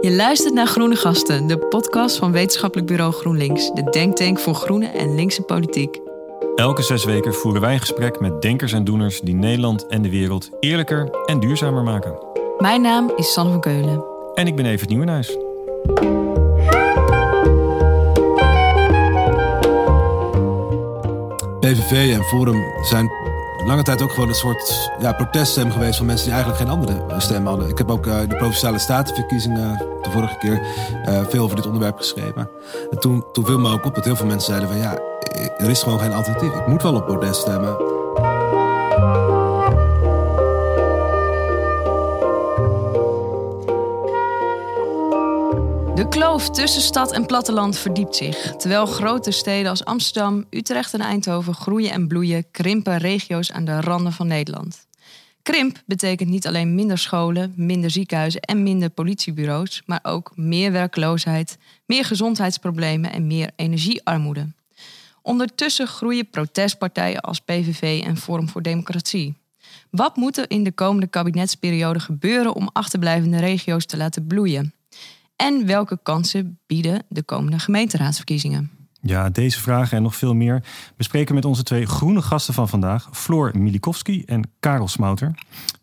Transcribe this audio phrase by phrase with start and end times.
[0.00, 4.86] Je luistert naar Groene Gasten, de podcast van Wetenschappelijk Bureau GroenLinks, de denktank voor groene
[4.86, 6.00] en linkse politiek.
[6.54, 10.10] Elke zes weken voeren wij een gesprek met denkers en doeners die Nederland en de
[10.10, 12.18] wereld eerlijker en duurzamer maken.
[12.58, 14.04] Mijn naam is Sanne van Keulen.
[14.34, 15.36] En ik ben Evert Nieuwenhuis.
[21.60, 23.10] PVV en Forum zijn
[23.66, 27.20] lange tijd ook gewoon een soort ja, proteststem geweest van mensen die eigenlijk geen andere
[27.20, 27.68] stem hadden.
[27.68, 30.60] Ik heb ook uh, de provinciale statenverkiezingen de vorige keer
[31.08, 32.50] uh, veel over dit onderwerp geschreven.
[32.90, 34.98] En toen, toen viel me ook op dat heel veel mensen zeiden van ja,
[35.56, 36.54] er is gewoon geen alternatief.
[36.54, 37.76] Ik moet wel op protest stemmen.
[45.96, 48.56] De kloof tussen stad en platteland verdiept zich.
[48.56, 53.80] Terwijl grote steden als Amsterdam, Utrecht en Eindhoven groeien en bloeien, krimpen regio's aan de
[53.80, 54.86] randen van Nederland.
[55.42, 61.58] Krimp betekent niet alleen minder scholen, minder ziekenhuizen en minder politiebureaus, maar ook meer werkloosheid,
[61.86, 64.52] meer gezondheidsproblemen en meer energiearmoede.
[65.22, 69.34] Ondertussen groeien protestpartijen als PVV en Forum voor Democratie.
[69.90, 74.75] Wat moet er in de komende kabinetsperiode gebeuren om achterblijvende regio's te laten bloeien?
[75.36, 78.70] En welke kansen bieden de komende gemeenteraadsverkiezingen?
[79.00, 80.62] Ja, deze vragen en nog veel meer
[80.96, 85.34] bespreken met onze twee groene gasten van vandaag, Floor Milikowski en Karel Smouter.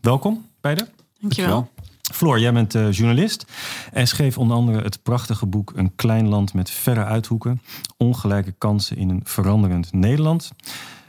[0.02, 0.88] Welkom beiden.
[1.20, 1.72] Dankjewel.
[2.14, 3.46] Floor, jij bent uh, journalist
[3.92, 7.62] en schreef onder andere het prachtige boek Een klein land met verre uithoeken,
[7.98, 10.52] ongelijke kansen in een veranderend Nederland.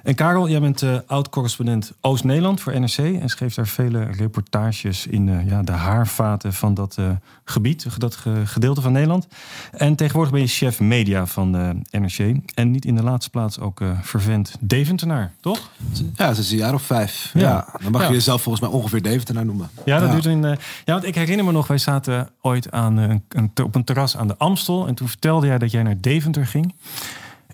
[0.04, 5.26] En Karel, jij bent uh, oud-correspondent Oost-Nederland voor NRC en schreef daar vele reportages in
[5.26, 7.10] uh, ja, de haarvaten van dat uh,
[7.44, 9.26] gebied, dat gedeelte van Nederland.
[9.72, 11.50] En tegenwoordig ben je chef media van
[11.90, 12.36] NRC.
[12.54, 15.70] En niet in de laatste plaats ook vervent Deventenaar, toch?
[16.14, 17.30] Ja, is een jaar of vijf.
[17.34, 17.40] Ja.
[17.40, 19.70] ja dan mag je jezelf volgens mij ongeveer Deventenaar noemen.
[19.84, 20.42] Ja, dat duurt in.
[20.42, 24.16] ja, want ik herinner me nog, wij zaten ooit aan, een, een, op een terras
[24.16, 24.86] aan de Amstel.
[24.86, 26.74] En toen vertelde jij dat jij naar Deventer ging.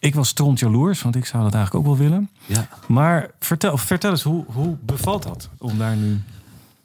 [0.01, 2.31] Ik was stront jaloers, want ik zou dat eigenlijk ook wel willen.
[2.47, 2.69] Ja.
[2.89, 6.21] Maar vertel, vertel eens, hoe, hoe bevalt dat om daar nu...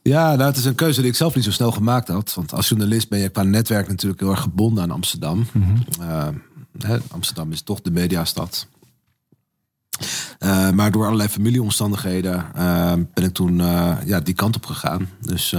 [0.02, 2.34] Ja, nou, het is een keuze die ik zelf niet zo snel gemaakt had.
[2.34, 5.46] Want als journalist ben je qua netwerk natuurlijk heel erg gebonden aan Amsterdam.
[5.52, 5.84] Mm
[7.12, 8.68] Amsterdam is toch de mediastad.
[10.40, 13.58] Uh, maar door allerlei familieomstandigheden uh, ben ik toen
[14.06, 15.10] ja, die kant op gegaan.
[15.22, 15.56] Dus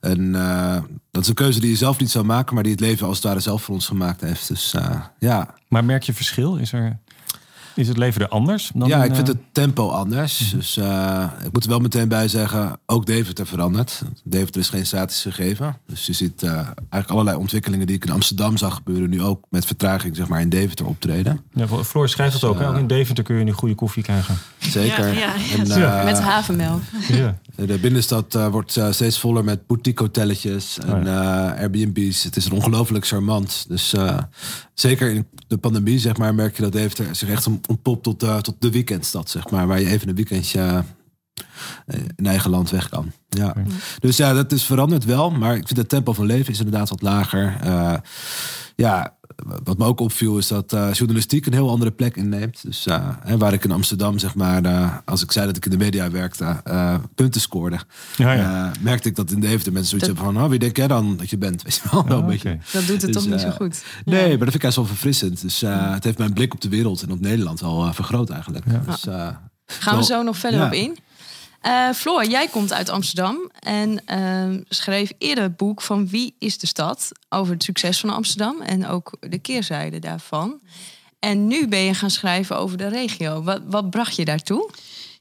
[0.00, 0.76] en uh,
[1.10, 3.16] dat is een keuze die je zelf niet zou maken, maar die het leven als
[3.16, 4.48] het ware zelf voor ons gemaakt heeft.
[4.48, 5.54] Dus uh, ja.
[5.68, 6.56] Maar merk je verschil?
[6.56, 6.98] Is er
[7.78, 8.70] is het leven er anders?
[8.74, 10.40] Dan ja, ik vind eh, het tempo anders.
[10.40, 10.56] Mhm.
[10.56, 14.02] Dus uh, ik moet er wel meteen bij zeggen, ook Deventer verandert.
[14.24, 15.76] Deventer is geen statisch gegeven.
[15.86, 19.44] Dus je ziet uh, eigenlijk allerlei ontwikkelingen die ik in Amsterdam zag gebeuren, nu ook
[19.50, 21.40] met vertraging zeg maar, in Deventer optreden.
[21.54, 22.60] Ja, Floor schrijft het ook.
[22.60, 24.38] Uh, ook in Deventer kun je nu goede koffie krijgen.
[24.58, 25.06] Zeker.
[25.06, 25.34] Ja,
[25.66, 26.82] ja, en, met havermelk.
[27.08, 27.38] Ja.
[27.66, 32.22] De binnenstad wordt steeds voller met boutique hotelletjes en oh Airbnb's.
[32.22, 33.64] Het is ongelooflijk charmant.
[33.68, 33.94] Dus
[34.74, 38.54] zeker in de pandemie zeg maar, merk je dat Deventer zich echt ontpopt tot, tot
[38.58, 39.66] de weekendstad, zeg maar.
[39.66, 40.84] Waar je even een weekendje
[42.16, 43.12] in eigen land weg kan.
[43.28, 43.54] Ja.
[43.98, 45.30] Dus ja, dat is veranderd wel.
[45.30, 47.56] Maar ik vind het tempo van leven is inderdaad wat lager.
[47.64, 47.94] Uh,
[48.76, 49.16] ja,
[49.64, 52.62] wat me ook opviel is dat uh, journalistiek een heel andere plek inneemt.
[52.62, 55.70] Dus uh, waar ik in Amsterdam, zeg maar, uh, als ik zei dat ik in
[55.70, 56.62] de media werkte,
[57.14, 57.78] punten scoorde.
[58.16, 58.72] Ja, ja.
[58.80, 61.16] merkte ik dat in de Deventer mensen zoiets hebben van, oh, wie denk jij dan
[61.16, 61.62] dat je bent?
[61.68, 62.58] Weet je wel, een beetje.
[62.72, 63.84] Dat doet het dus, toch niet zo goed?
[64.04, 65.40] Nee, maar dat vind ik juist wel verfrissend.
[65.40, 68.64] Dus het heeft mijn blik op de wereld en op Nederland wel vergroot eigenlijk.
[68.86, 69.06] Dus,
[69.66, 70.98] Gaan we zo nog verder op in?
[71.62, 76.58] Uh, Floor, jij komt uit Amsterdam en uh, schreef eerder het boek van Wie is
[76.58, 77.12] de stad?
[77.28, 80.60] Over het succes van Amsterdam en ook de keerzijde daarvan.
[81.18, 83.42] En nu ben je gaan schrijven over de regio.
[83.42, 84.70] Wat, wat bracht je daartoe?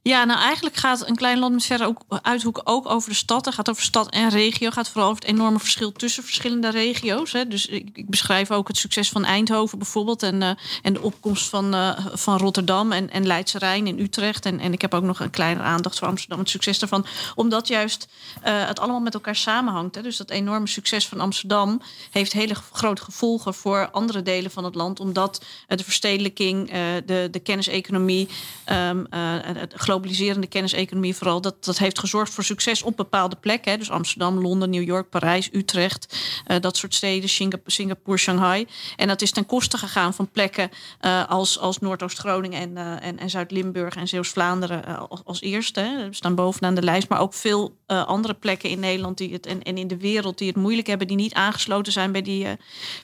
[0.08, 3.46] Ja, nou eigenlijk gaat een klein land met verre ook, uithoeken ook over de stad.
[3.46, 4.66] Het gaat over stad en regio.
[4.66, 7.32] Het gaat vooral over het enorme verschil tussen verschillende regio's.
[7.32, 7.48] Hè.
[7.48, 10.24] Dus ik, ik, beschrijf ook het succes van Eindhoven bijvoorbeeld.
[10.24, 10.50] En, uh,
[10.82, 14.46] en de opkomst van, uh, van Rotterdam en, en Leidse Rijn in Utrecht.
[14.46, 17.06] En, en ik heb ook nog een kleine aandacht voor Amsterdam, het succes daarvan.
[17.36, 18.08] Omdat juist
[18.40, 19.96] uh, het allemaal met elkaar samenhangt.
[19.96, 20.02] Hè.
[20.02, 21.82] Dus dat enorme succes van Amsterdam
[22.12, 25.00] heeft hele grote gevolgen voor andere delen van het land.
[25.00, 26.72] Omdat de verstedelijking,
[27.06, 28.28] de, de kenniseconomie,
[28.72, 33.72] um, het globaliserende kenniseconomie vooral, dat, dat heeft gezorgd voor succes op bepaalde plekken.
[33.72, 33.78] Hè.
[33.78, 36.18] Dus Amsterdam, Londen, New York, Parijs, Utrecht,
[36.48, 37.30] uh, dat soort steden,
[37.66, 38.68] Singapore, Shanghai.
[38.96, 40.70] En dat is ten koste gegaan van plekken
[41.02, 45.80] uh, als, als Noordoost-Groningen en, uh, en, en Zuid-Limburg en Zeeuws-Vlaanderen als, als eerste.
[45.80, 46.08] Hè.
[46.10, 49.64] We staan bovenaan de lijst, maar ook veel andere plekken in Nederland die het, en,
[49.64, 52.48] en in de wereld die het moeilijk hebben, die niet aangesloten zijn bij die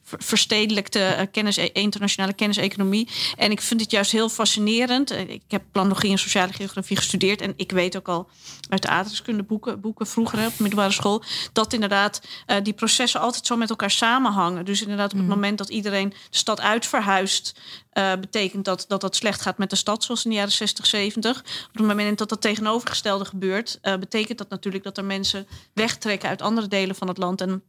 [0.04, 3.08] verstedelijkte kennis, internationale kenniseconomie.
[3.36, 5.12] En ik vind het juist heel fascinerend.
[5.12, 7.42] Ik heb planologie en sociale geografie gestudeerd.
[7.42, 8.30] En ik weet ook al
[8.70, 12.74] uit de aardrijkskunde boeken, boeken vroeger hè, op de middelbare school, dat inderdaad uh, die
[12.74, 14.66] processen altijd zo met elkaar samenhangen.
[14.66, 15.34] Dus inderdaad, op het mhm.
[15.36, 17.60] moment dat iedereen de stad uitverhuist,
[17.94, 20.86] uh, betekent dat, dat dat slecht gaat met de stad, zoals in de jaren 60,
[20.86, 21.40] 70.
[21.40, 26.30] Op het moment dat dat tegenovergestelde gebeurt, uh, betekent dat natuurlijk dat er mensen wegtrekken
[26.30, 27.42] uit andere delen van het land.
[27.42, 27.64] En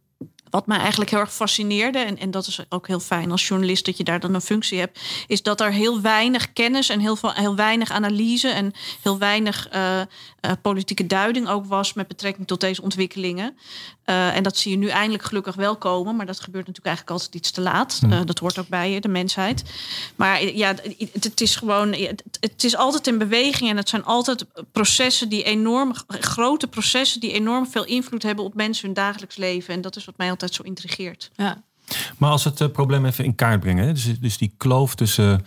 [0.55, 3.85] wat mij eigenlijk heel erg fascineerde, en, en dat is ook heel fijn als journalist
[3.85, 7.17] dat je daar dan een functie hebt, is dat er heel weinig kennis en heel,
[7.17, 8.73] veel, heel weinig analyse en
[9.03, 13.57] heel weinig uh, uh, politieke duiding ook was met betrekking tot deze ontwikkelingen.
[14.07, 17.17] Uh, en dat zie je nu eindelijk gelukkig wel komen, maar dat gebeurt natuurlijk eigenlijk
[17.17, 18.01] altijd iets te laat.
[18.25, 19.65] dat hoort ook bij je, de mensheid.
[20.17, 20.75] Maar ja,
[21.13, 25.29] het, het is gewoon, het, het, is altijd in beweging en het zijn altijd processen
[25.29, 29.75] die enorm, grote processen die enorm veel invloed hebben op mensen hun dagelijks leven.
[29.75, 31.31] En dat is wat mij altijd zo intrigeert.
[31.37, 31.63] Ja.
[32.19, 35.47] Maar als het uh, probleem even in kaart brengen, dus, dus die kloof tussen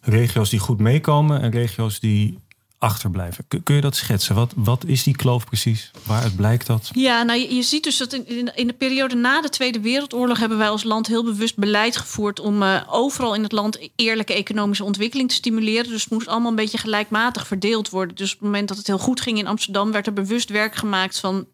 [0.00, 2.38] regio's die goed meekomen en regio's die
[2.78, 3.44] achterblijven.
[3.62, 4.34] Kun je dat schetsen?
[4.34, 5.90] Wat, wat is die kloof precies?
[6.06, 6.90] Waaruit blijkt dat?
[6.92, 10.58] Ja, nou je, ziet dus dat in, in, de periode na de Tweede Wereldoorlog hebben
[10.58, 14.84] wij als land heel bewust beleid gevoerd om uh, overal in het land eerlijke economische
[14.84, 15.90] ontwikkeling te stimuleren.
[15.90, 18.16] Dus het moest allemaal een beetje gelijkmatig verdeeld worden.
[18.16, 20.74] Dus op het moment dat het heel goed ging in Amsterdam, werd er bewust werk
[20.74, 21.46] gemaakt van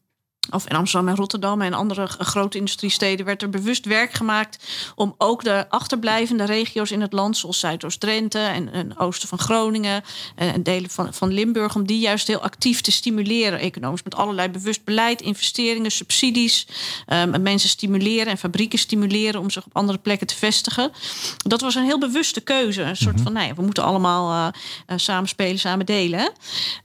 [0.51, 4.65] of in Amsterdam en Rotterdam en andere grote industriesteden werd er bewust werk gemaakt
[4.95, 10.05] om ook de achterblijvende regio's in het land, zoals Zuidoost-Drenthe en, en, oosten van Groningen
[10.35, 14.03] en, delen van, van Limburg, om die juist heel actief te stimuleren economisch.
[14.03, 16.67] Met allerlei bewust beleid, investeringen, subsidies,
[17.09, 20.93] um, mensen stimuleren en fabrieken stimuleren om zich op andere plekken te vestigen.
[21.37, 22.83] Dat was een heel bewuste keuze.
[22.83, 23.25] Een soort mhm.
[23.25, 24.53] van, nee, nou we moeten allemaal uh,
[24.89, 26.33] uh, samen spelen, samen delen.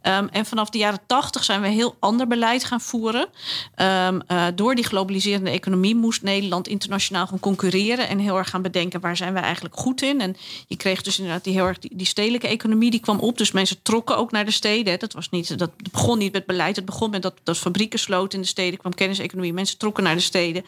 [0.04, 3.28] Um, en vanaf de jaren tachtig zijn we heel ander beleid gaan voeren.
[3.76, 8.62] Um, uh, door die globaliserende economie moest Nederland internationaal gaan concurreren en heel erg gaan
[8.62, 10.22] bedenken waar zijn we eigenlijk goed in.
[10.22, 10.36] En
[10.68, 13.38] je kreeg dus inderdaad die heel erg die, stedelijke economie die kwam op.
[13.38, 15.00] Dus mensen trokken ook naar de steden.
[15.00, 16.76] Dat, was niet, dat begon niet met beleid.
[16.76, 19.54] Het begon met dat, dat fabrieken sloten in de steden, kwam kenniseconomie.
[19.54, 20.66] Mensen trokken naar de steden.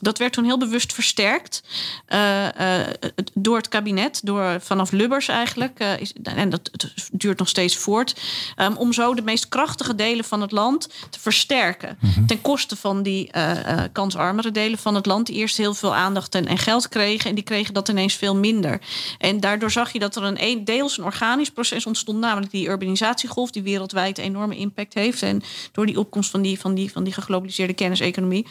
[0.00, 1.62] Dat werd toen heel bewust versterkt
[2.08, 2.86] uh, uh,
[3.34, 5.80] door het kabinet, door, vanaf Lubbers eigenlijk.
[5.98, 6.70] Is, en dat
[7.12, 8.20] duurt nog steeds voort.
[8.56, 11.98] Um, om zo de meest krachtige delen van het land te versterken.
[12.00, 15.94] Mm ten koste van die uh, kansarmere delen van het land, die eerst heel veel
[15.94, 17.28] aandacht en, en, geld kregen.
[17.28, 18.80] En die kregen dat ineens veel minder.
[19.18, 22.68] En daardoor zag je dat er een, een deels een organisch proces ontstond, namelijk die
[22.68, 25.22] urbanisatiegolf, die wereldwijd enorme impact heeft.
[25.22, 25.42] En
[25.72, 28.46] door die opkomst van die, van die, van die geglobaliseerde kenniseconomie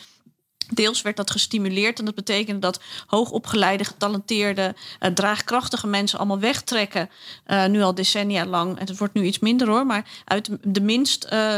[0.70, 7.10] Deels werd dat gestimuleerd en dat betekende dat hoogopgeleide, getalenteerde, uh, draagkrachtige mensen allemaal wegtrekken.
[7.48, 8.80] Uh, nu al decennia lang.
[8.80, 11.58] En het wordt nu iets minder hoor, maar uit de minst uh,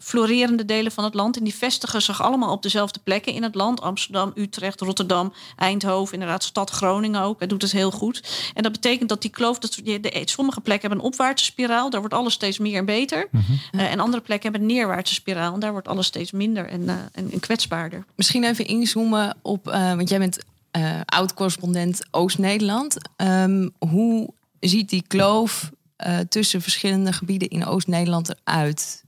[0.00, 1.36] florerende delen van het land.
[1.36, 6.14] En die vestigen zich allemaal op dezelfde plekken in het land: Amsterdam, Utrecht, Rotterdam, Eindhoven,
[6.14, 7.40] inderdaad, stad Groningen ook.
[7.40, 8.50] Het doet het heel goed.
[8.54, 12.00] En dat betekent dat die kloof, dat de, sommige plekken hebben een opwaartse spiraal, daar
[12.00, 13.28] wordt alles steeds meer en beter.
[13.30, 13.80] Mm -hmm.
[13.80, 17.30] en andere plekken hebben een neerwaartse spiraal, en daar wordt alles steeds minder en, en,
[17.32, 18.04] en kwetsbaarder.
[18.14, 20.38] Misschien even inzoomen op, uh, want jij bent
[20.76, 22.96] uh, oud-correspondent Oost-Nederland.
[23.16, 25.70] Um, hoe ziet die kloof
[26.06, 29.04] uh, tussen verschillende gebieden in Oost-Nederland eruit?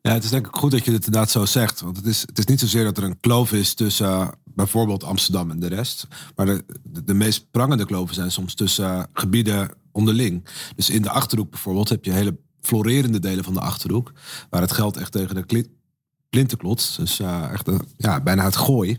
[0.00, 1.80] Ja, het is denk ik goed dat je het inderdaad zo zegt.
[1.80, 5.50] Want het is, het is niet zozeer dat er een kloof is tussen bijvoorbeeld Amsterdam
[5.50, 6.06] en de rest.
[6.36, 10.48] Maar de, de, de meest prangende kloven zijn soms tussen gebieden onderling.
[10.76, 14.12] Dus in de Achterhoek bijvoorbeeld heb je hele florerende delen van de Achterhoek.
[14.50, 15.46] Waar het geld echt tegen de
[16.30, 16.96] Plintenklots.
[16.96, 18.98] Dus uh, echt uh, ja, bijna het gooi.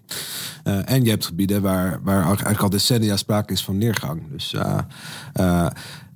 [0.64, 4.32] Uh, en je hebt gebieden waar, waar eigenlijk al decennia sprake is van neergang.
[4.32, 4.56] Dus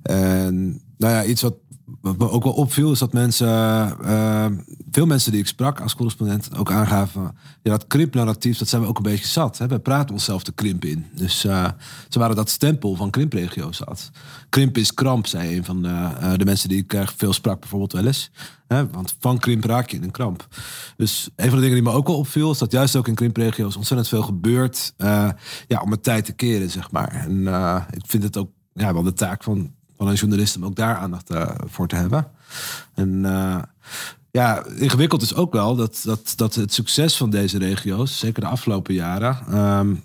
[0.02, 1.54] en, nou ja, iets wat
[2.00, 3.48] me ook wel opviel is dat mensen,
[4.04, 4.46] uh,
[4.92, 8.88] veel mensen die ik sprak als correspondent ook aangaven, ja, dat krimpnarratief, dat zijn we
[8.88, 9.58] ook een beetje zat.
[9.58, 9.66] Hè?
[9.66, 11.06] We praten onszelf de krimp in.
[11.14, 11.68] Dus uh,
[12.08, 14.10] ze waren dat stempel van krimpregio's zat.
[14.48, 17.92] Krimp is kramp, zei een van de, uh, de mensen die ik veel sprak bijvoorbeeld
[17.92, 18.30] wel eens.
[18.66, 18.90] Hè?
[18.90, 20.48] Want van krimp raak je in een kramp.
[20.96, 23.14] Dus een van de dingen die me ook wel opviel, is dat juist ook in
[23.14, 24.94] krimpregio's ontzettend veel gebeurt
[25.66, 27.14] ja, om het tijd te keren, zeg maar.
[27.14, 27.46] En
[27.90, 29.72] ik vind het ook ja, wel de taak van
[30.02, 32.26] van een journalist om ook daar aandacht uh, voor te hebben.
[32.94, 33.62] En uh,
[34.32, 38.48] ja, ingewikkeld is ook wel dat, dat, dat het succes van deze regio's, zeker de
[38.48, 40.02] afgelopen jaren, um,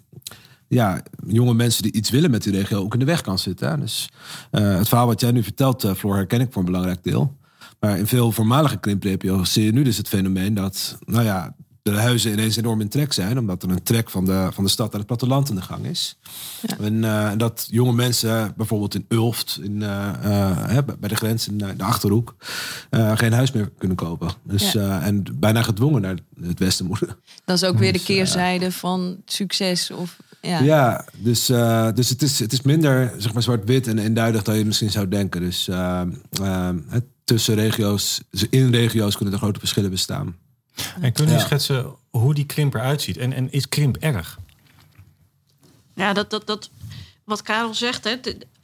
[0.67, 3.79] ja, jonge mensen die iets willen met die regio ook in de weg kan zitten.
[3.79, 4.09] Dus
[4.51, 7.35] uh, het verhaal wat jij nu vertelt, uh, Floor, herken ik voor een belangrijk deel.
[7.79, 11.55] Maar in veel voormalige krimpregio's zie je nu dus het fenomeen dat, nou ja,
[11.91, 13.39] de huizen ineens enorm in trek zijn.
[13.39, 15.85] Omdat er een trek van de, van de stad naar het platteland in de gang
[15.85, 16.17] is.
[16.61, 16.77] Ja.
[16.85, 21.57] En uh, dat jonge mensen bijvoorbeeld in Ulft, in, uh, uh, bij de grens in
[21.57, 22.35] de Achterhoek,
[23.13, 24.29] geen huis meer kunnen kopen.
[24.43, 25.01] Dus, ja.
[25.01, 27.15] en bijna gedwongen naar het westen moeten.
[27.45, 29.91] Dat is ook weer de dus, keerzijde van succes.
[29.91, 31.45] Of, ja, ja dus,
[31.95, 35.07] dus het, is, het is minder zeg maar, zwart-wit en eenduidig dan je misschien zou
[35.07, 35.41] denken.
[35.41, 35.69] Dus
[36.89, 40.35] het tussen regio's, dus in regio's kunnen er grote verschillen bestaan.
[40.77, 41.39] En kunnen jullie Ja.
[41.45, 43.17] schetsen hoe die krimp eruit ziet?
[43.17, 44.39] En, en is krimp erg?
[45.93, 46.69] Ja, dat, dat, dat,
[47.23, 48.15] wat Karel zegt, hè,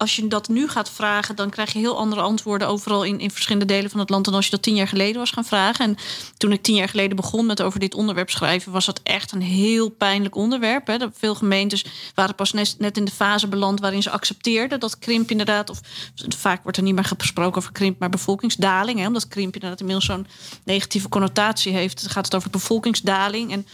[0.03, 3.31] als je dat nu gaat vragen, dan krijg je heel andere antwoorden overal in, in
[3.31, 5.85] verschillende delen van het land dan als je dat tien jaar geleden was gaan vragen.
[5.85, 5.97] En
[6.37, 9.41] toen ik tien jaar geleden begon met over dit onderwerp schrijven, was dat echt een
[9.41, 10.87] heel pijnlijk onderwerp.
[10.87, 10.97] Hè.
[11.13, 15.31] Veel gemeentes waren pas net, net in de fase beland waarin ze accepteerden dat krimp
[15.31, 15.79] inderdaad, of
[16.35, 18.99] vaak wordt er niet meer gesproken over krimp, maar bevolkingsdaling.
[18.99, 20.27] Hè, omdat krimp inderdaad inmiddels zo'n
[20.63, 22.01] negatieve connotatie heeft.
[22.01, 23.51] Dan gaat het over bevolkingsdaling.
[23.51, 23.65] En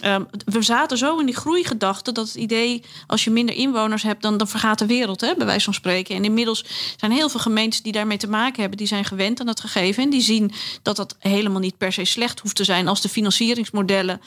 [0.00, 2.84] Ehm, we zaten zo in die groeigedachte dat het idee...
[3.06, 6.64] als je minder inwoners hebt, dan, dan vergaat de wereld, hè, bij wijze En inmiddels
[6.96, 8.78] zijn heel veel gemeentes die daarmee te maken hebben...
[8.78, 12.04] die zijn gewend aan het gegeven en die zien dat dat helemaal niet per se
[12.04, 12.88] slecht hoeft te zijn...
[12.88, 14.20] als de financieringsmodellen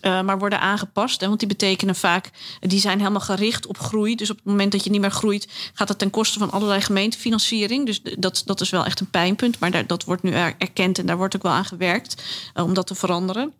[0.00, 1.20] eh, maar worden aangepast.
[1.20, 2.30] Hè, want die betekenen vaak,
[2.60, 4.16] die zijn helemaal gericht op groei.
[4.16, 6.80] Dus op het moment dat je niet meer groeit, gaat dat ten koste van allerlei
[6.80, 7.86] gemeentefinanciering.
[7.86, 9.58] Dus dat, dat is wel echt een pijnpunt.
[9.58, 12.22] Maar daar, dat wordt nu er- erkend en daar wordt ook wel aan gewerkt
[12.54, 13.52] eh, om dat te veranderen.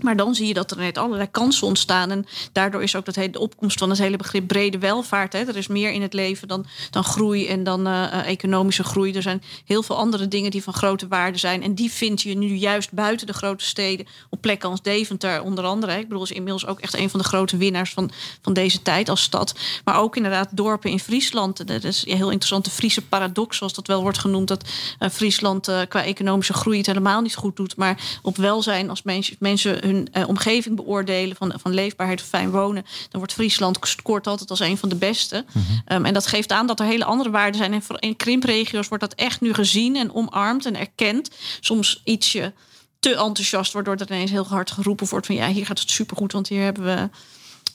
[0.00, 2.10] Maar dan zie je dat er net allerlei kansen ontstaan.
[2.10, 5.32] En daardoor is ook dat hele, de opkomst van het hele begrip brede welvaart.
[5.32, 5.38] Hè.
[5.38, 9.12] Er is meer in het leven dan, dan groei en dan eh, eh, economische groei.
[9.12, 11.62] Er zijn heel veel andere dingen die van grote waarde zijn.
[11.62, 14.06] En die vind je nu juist buiten de grote steden.
[14.30, 15.92] Op plekken als Deventer onder andere.
[15.92, 15.98] hè.
[15.98, 18.10] Ik bedoel, is inmiddels ook echt een van de grote winnaars van,
[18.42, 19.54] van deze tijd als stad.
[19.84, 21.66] Maar ook inderdaad dorpen in Friesland.
[21.66, 24.48] Dat is heel interessant, de Friese paradox, zoals dat wel wordt genoemd.
[24.48, 27.76] Dat eh, Friesland qua economische groei het helemaal niet goed doet.
[27.76, 32.50] Maar op welzijn, als mensen, mensen hun eh, omgeving beoordelen van, van leefbaarheid of fijn
[32.50, 35.44] wonen, dan wordt Friesland scoort altijd als een van de beste.
[35.84, 37.72] Ehm, en dat geeft aan dat er hele andere waarden zijn.
[37.72, 41.30] En voor- in krimpregio's wordt dat echt nu gezien en omarmd en erkend.
[41.60, 42.52] Soms ietsje
[43.00, 46.32] te enthousiast, waardoor er ineens heel hard geroepen wordt van ja, hier gaat het supergoed,
[46.32, 47.08] want hier hebben we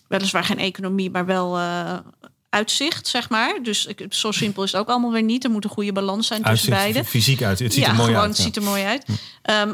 [0.07, 1.97] weliswaar geen economie, maar wel eh,
[2.55, 3.59] uitzicht, zeg maar.
[3.63, 5.43] Dus ik- zo simpel is het ook allemaal weer niet.
[5.43, 7.09] Er moet een goede balans zijn tussen Uitzicht beide.
[7.09, 7.59] fysiek uit.
[7.59, 8.33] Het ziet ja, er mooi gewoon, uit.
[8.33, 9.05] het ziet er mooi uit.
[9.41, 9.73] Ehm,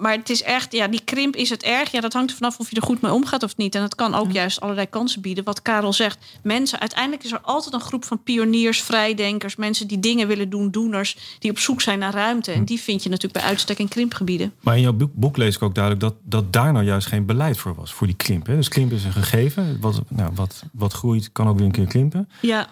[0.00, 1.90] maar het is echt, ja, die krimp is het erg.
[1.90, 3.74] Ja, dat hangt er vanaf of je er goed mee omgaat of niet.
[3.74, 5.44] En het kan ook juist allerlei kansen bieden.
[5.44, 10.00] Wat Karel zegt, mensen, uiteindelijk is er altijd een groep van pioniers, vrijdenkers, mensen die
[10.00, 12.52] dingen willen doen, doeners, die op zoek zijn naar ruimte.
[12.52, 14.52] En die vind je natuurlijk bij uitstek in krimpgebieden.
[14.60, 17.26] Maar in jouw boek, boek lees ik ook duidelijk dat, dat daar nou juist geen
[17.26, 18.46] beleid voor was, voor die krimp.
[18.46, 18.56] Hè?
[18.56, 19.78] Dus krimp is een gegeven.
[19.80, 22.17] Wat, nou, wat, wat groeit kan ook weer een keer krimpen.
[22.40, 22.66] Ja,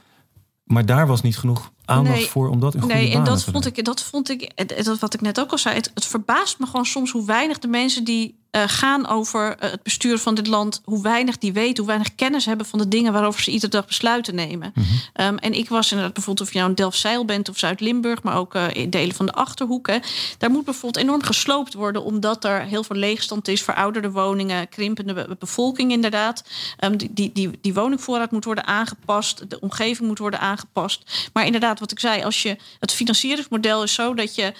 [0.65, 3.45] Maar daar was niet genoeg aandacht Nee, voor om dat in goede Nee, en dat
[3.45, 6.05] te vond ik, dat vond ik, het- wat ik net ook al zei, het, het
[6.05, 10.19] verbaast me gewoon soms hoe weinig de mensen die eh, gaan over eh, het bestuur
[10.19, 13.43] van dit land, hoe weinig die weten, hoe weinig kennis hebben van de dingen waarover
[13.43, 14.73] ze iedere dag besluiten nemen.
[14.75, 14.87] Mhm.
[15.13, 18.37] Ehm, en ik was inderdaad bijvoorbeeld of je nou in Delfzijl bent of Zuid-Limburg, maar
[18.37, 19.87] ook eh, in delen van de achterhoek.
[19.87, 19.99] Hè,
[20.39, 25.13] daar moet bijvoorbeeld enorm gesloopt worden, omdat er heel veel leegstand is, verouderde woningen, krimpende
[25.13, 26.45] be- bevolking inderdaad.
[26.77, 31.29] Ehm, die, die, die, die woningvoorraad moet worden aangepast, de omgeving moet worden aangepast.
[31.33, 34.53] Maar inderdaad, wat ik zei, als je het financieringsmodel is zo dat je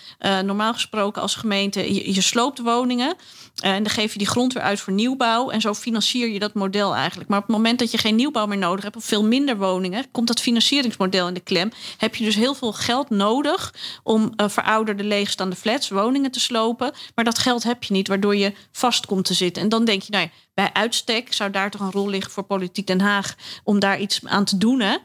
[0.45, 3.17] normaal gesproken als gemeente je, je sloopt woningen.
[3.57, 5.51] Eh, en dan geef je die grond weer uit voor nieuwbouw.
[5.51, 7.29] En zo financier je dat model eigenlijk.
[7.29, 10.05] Maar op het moment dat je geen nieuwbouw meer nodig hebt, of veel minder woningen,
[10.13, 11.71] komt dat financieringsmodel in de klem.
[11.97, 16.93] Heb je dus heel veel geld nodig om eh, verouderde leegstaande flats, woningen te slopen.
[17.15, 19.63] Maar dat geld heb je niet, waardoor je vast komt te zitten.
[19.63, 22.45] En dan denk je, nou ja, bij uitstek zou daar toch een rol liggen voor
[22.45, 23.35] Politiek Den Haag
[23.65, 24.81] om daar iets aan te doen.
[24.81, 24.97] Hè?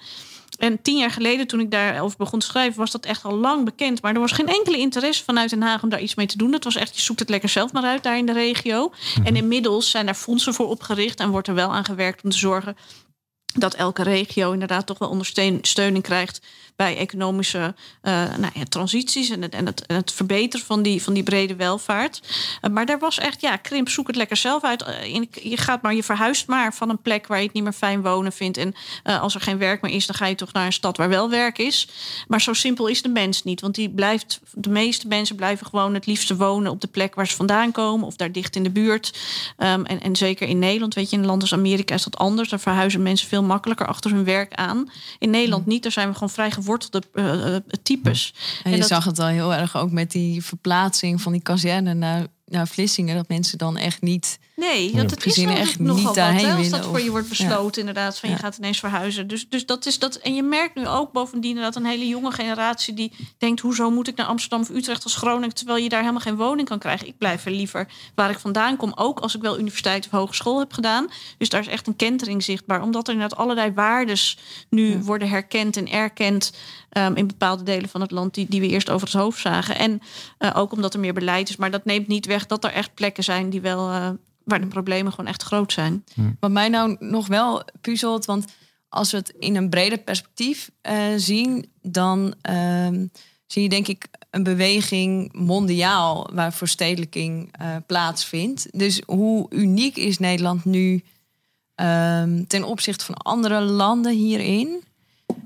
[0.61, 3.65] En tien jaar geleden, toen ik daarover begon te schrijven, was dat echt al lang
[3.65, 4.01] bekend.
[4.01, 6.51] Maar er was geen enkele interesse vanuit Den Haag om daar iets mee te doen.
[6.51, 8.91] Dat was echt, je zoekt het lekker zelf maar uit daar in de regio.
[9.23, 12.37] En inmiddels zijn daar fondsen voor opgericht en wordt er wel aan gewerkt om te
[12.37, 12.77] zorgen
[13.53, 16.41] dat elke regio inderdaad toch wel ondersteuning krijgt
[16.81, 21.03] bij economische eh, nou ja, transities en het, en, het, en het verbeteren van die,
[21.03, 22.21] van die brede welvaart.
[22.61, 24.81] Eh, maar daar was echt, ja, krimp, zoek het lekker zelf uit.
[24.83, 27.73] Eh, je gaat maar, je verhuist maar van een plek waar je het niet meer
[27.73, 28.57] fijn wonen vindt.
[28.57, 31.09] En als er geen werk meer is, dan ga je toch naar een stad waar
[31.09, 31.87] wel werk is.
[32.27, 33.61] Maar zo simpel is de mens niet.
[33.61, 37.27] Want die blijft, de meeste mensen blijven gewoon het liefste wonen op de plek waar
[37.27, 39.19] ze vandaan komen of daar dicht in de buurt.
[39.57, 42.17] Ehm, en, en zeker in Nederland, weet je, in een land als Amerika is dat
[42.17, 42.49] anders.
[42.49, 44.91] Daar verhuizen mensen veel makkelijker achter hun werk aan.
[45.19, 48.33] In Nederland niet, daar zijn we gewoon vrij gewortelde eh, types.
[48.63, 51.93] En je dat- zag het al heel erg ook met die verplaatsing van die kazerne
[51.93, 53.15] naar, naar Vlissingen.
[53.15, 54.39] Dat mensen dan echt niet...
[54.61, 57.79] Nee, dat het is echt nogal niet wat, hè, als dat voor je wordt besloten,
[57.79, 59.27] inderdaad, van je gaat ineens verhuizen.
[59.27, 60.15] Dus, dus dat is dat.
[60.15, 64.07] En je merkt nu ook bovendien dat een hele jonge generatie die denkt: hoezo moet
[64.07, 67.07] ik naar Amsterdam of Utrecht als Groningen, terwijl je daar helemaal geen woning kan krijgen.
[67.07, 70.59] Ik blijf er liever waar ik vandaan kom, ook als ik wel universiteit of hogeschool
[70.59, 71.07] heb gedaan.
[71.37, 74.37] Dus daar is echt een kentering zichtbaar, omdat er inderdaad allerlei waardes
[74.69, 76.53] nu worden herkend en erkend
[76.89, 79.75] ehm, in bepaalde delen van het land die, die we eerst over het hoofd zagen.
[79.77, 80.01] En
[80.37, 82.93] eh, ook omdat er meer beleid is, maar dat neemt niet weg dat er echt
[82.93, 83.89] plekken zijn die wel.
[83.89, 84.09] eh,
[84.43, 86.03] waar de problemen gewoon echt groot zijn.
[86.39, 88.45] Wat mij nou nog wel puzzelt, want
[88.89, 93.05] als we het in een breder perspectief eh, zien, dan ehm,
[93.47, 98.67] zie je denk ik een beweging mondiaal waar verstedelijking eh, plaatsvindt.
[98.79, 101.03] Dus hoe uniek is Nederland nu
[101.75, 104.83] ehm, ten opzichte van andere landen hierin?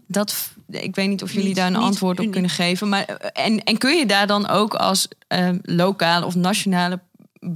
[0.07, 2.31] Dat, ik weet niet of jullie Niet- daar een antwoord op uniek.
[2.31, 2.89] kunnen geven.
[2.89, 6.99] Maar, eh, en, en kun je daar dan ook als ehm, lokale of nationale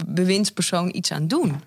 [0.07, 1.61] bewindspersoon iets aan doen?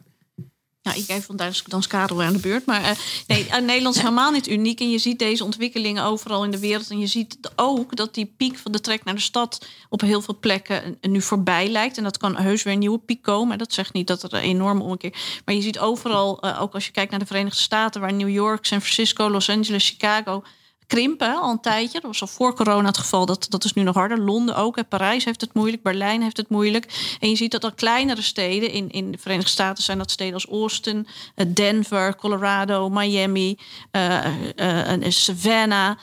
[0.83, 2.67] Ja, ik even, is dan Karel aan de beurt.
[2.67, 4.81] Maar eh, nee, eh, Nederland is helemaal niet uniek.
[4.81, 6.91] En je ziet deze ontwikkelingen overal in de wereld.
[6.91, 10.23] En je ziet ook dat die piek van de trek naar de stad op heel
[10.23, 11.97] veel plekken eh, nu voorbij lijkt.
[11.97, 13.59] En dat kan heus weer een nieuwe piek komen.
[13.59, 15.15] Dat zegt niet dat er een enorme omkeer.
[15.45, 18.65] Maar je ziet overal, ook als je kijkt naar de Verenigde Staten, waar New York,
[18.65, 20.43] San Francisco, Los Angeles, Chicago
[20.87, 22.01] krimpen al een tijdje.
[22.01, 23.27] Dat was al voor corona het geval.
[23.27, 24.19] Dat, dat is nu nog harder.
[24.19, 24.77] Londen ook.
[24.77, 25.83] En Parijs heeft het moeilijk.
[25.83, 27.17] Berlijn heeft het moeilijk.
[27.21, 30.35] En je ziet dat al kleinere steden in, in de Verenigde Staten zijn dat steden
[30.35, 33.59] als Austin, eh, Denver, Colorado, Miami,
[33.91, 35.97] eh, eh, Savannah.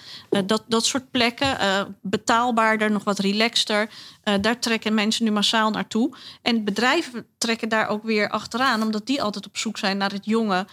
[0.45, 1.57] Dat, dat soort plekken.
[2.01, 3.89] betaalbaarder, nog wat relaxter.
[4.41, 6.15] Daar trekken mensen nu massaal naartoe.
[6.41, 10.25] En bedrijven trekken daar ook weer achteraan, omdat die altijd op zoek zijn naar het
[10.25, 10.67] jonge,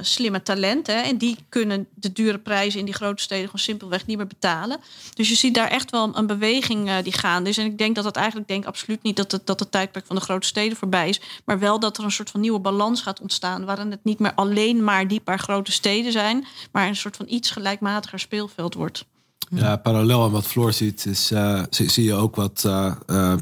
[0.00, 0.86] slimme talent.
[0.86, 1.00] Hè.
[1.00, 4.80] En die kunnen de dure prijzen in die grote steden gewoon simpelweg niet meer betalen.
[5.14, 7.58] Dus je ziet daar echt wel een beweging eh, die gaande is.
[7.58, 10.16] En ik denk dat het eigenlijk, denk absoluut niet dat het, dat het tijdperk van
[10.16, 11.20] de grote steden voorbij is.
[11.44, 13.64] Maar wel dat er een soort van nieuwe balans gaat ontstaan.
[13.64, 17.26] Waarin het niet meer alleen maar die paar grote steden zijn, maar een soort van
[17.28, 19.04] iets gelijkmatiger speelveld wordt.
[19.50, 23.34] Ja, parallel aan wat Floor ziet, is, eh, zie, je ook wat eh,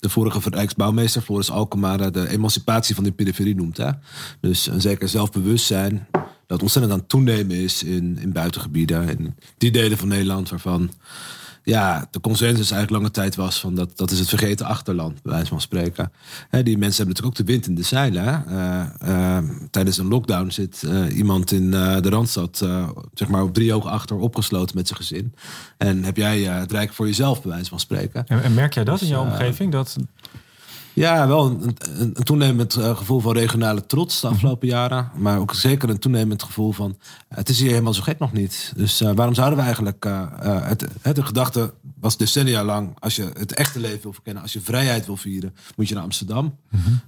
[0.00, 3.76] de vorige Rijksbouwmeester, Floris Alkemade, de emancipatie van de periferie noemt.
[3.76, 3.90] Hè?
[4.40, 6.06] Dus een zeker zelfbewustzijn
[6.46, 9.08] dat ontzettend aan het toenemen is in, in buitengebieden.
[9.08, 10.90] In die delen van Nederland waarvan
[11.68, 15.32] ja, de consensus eigenlijk lange tijd was van dat, dat is het vergeten achterland, bij
[15.32, 16.12] wijze van spreken.
[16.50, 18.46] Die mensen hebben natuurlijk ook de wind in de zeilen.
[18.46, 22.66] Eh, eh, tijdens een lockdown zit eh, iemand in de Randstad
[23.14, 25.34] zeg maar op drie ogen achter opgesloten met zijn gezin.
[25.76, 28.26] En heb jij het rijk voor jezelf, bij wijze van spreken.
[28.26, 29.72] En, en merk jij dat in Dus, jouw omgeving?
[29.72, 29.96] Dat,
[30.98, 31.76] Ja, wel een, een,
[32.14, 35.10] een toenemend eh, gevoel van regionale trots de afgelopen jaren.
[35.16, 36.96] Maar ook zeker een toenemend gevoel van...
[37.28, 38.72] het is hier helemaal zo gek nog niet.
[38.76, 40.04] Dus eh, waarom zouden we eigenlijk...
[40.04, 42.96] eh, eh, het, het, de gedachte was decennia lang...
[42.98, 44.42] als je het echte leven wil verkennen...
[44.42, 46.58] als je vrijheid wil vieren, moet je naar Amsterdam.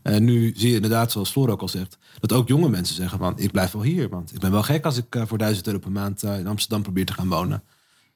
[0.02, 1.98] En nu zie je inderdaad, zoals Floor ook al zegt...
[2.20, 3.32] dat ook jonge mensen zeggen van...
[3.36, 4.84] ik blijf wel hier, want ik ben wel gek...
[4.84, 7.62] als ik eh, voor duizend euro per maand eh, in Amsterdam probeer te gaan wonen.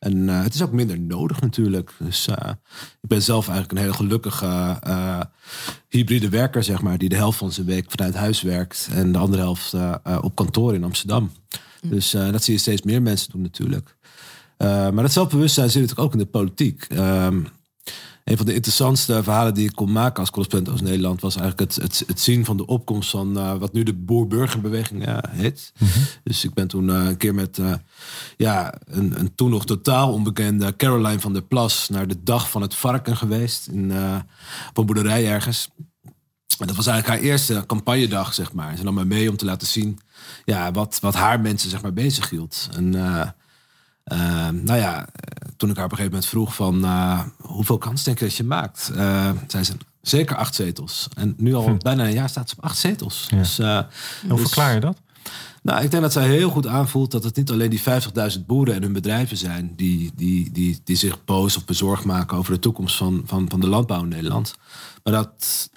[0.05, 1.93] En eh, het is ook minder nodig natuurlijk.
[1.99, 2.51] Dus eh,
[3.03, 5.21] ik ben zelf eigenlijk een hele gelukkige eh,
[5.89, 9.19] hybride werker, zeg maar, die de helft van zijn week vanuit huis werkt en de
[9.19, 9.75] andere helft
[10.23, 11.31] op kantoor in Amsterdam.
[11.89, 13.97] Dus eh, dat zie je steeds meer mensen doen natuurlijk.
[14.59, 16.85] Maar dat zelfbewustzijn zit natuurlijk ook in de politiek.
[16.89, 17.43] Ehm,
[18.25, 21.73] een van de interessantste verhalen die ik kon maken als correspondent als Nederland was eigenlijk
[21.73, 25.73] het, het, het zien van de opkomst van eh, wat nu de boer-burgerbeweging heet.
[26.23, 27.75] Dus ik ben toen eh, een keer met eh,
[28.37, 32.63] ja, een, een toen nog totaal onbekende Caroline van der Plas naar de dag van
[32.63, 33.93] het varken geweest in,
[34.69, 35.71] op een boerderij ergens.
[36.59, 38.77] En dat was eigenlijk haar eerste campagnedag, zeg maar.
[38.77, 39.99] Ze nam mij mee om te laten zien
[40.45, 42.69] ja, wat, wat haar mensen zeg maar, bezig hield.
[42.77, 42.95] En
[44.05, 46.85] eh, eh, nou ja, eh, toen ik haar op een gegeven moment vroeg van...
[46.85, 48.91] eh, hoeveel kans denk je dat je maakt?
[48.95, 51.09] Eh, zei ze, zeker acht zetels.
[51.17, 53.27] En nu al bijna een jaar staat ze op acht zetels.
[53.31, 53.37] Ja.
[53.37, 53.79] Dus, eh,
[54.29, 54.97] hoe dus- verklaar je dat?
[55.63, 57.81] nou, ik denk dat zij heel goed aanvoelt dat het niet alleen die
[58.37, 62.37] 50.000 boeren en hun bedrijven zijn die, die, die, die zich boos of bezorgd maken
[62.37, 64.55] over de toekomst van, van, van de landbouw in Nederland.
[65.03, 65.71] Maar dat,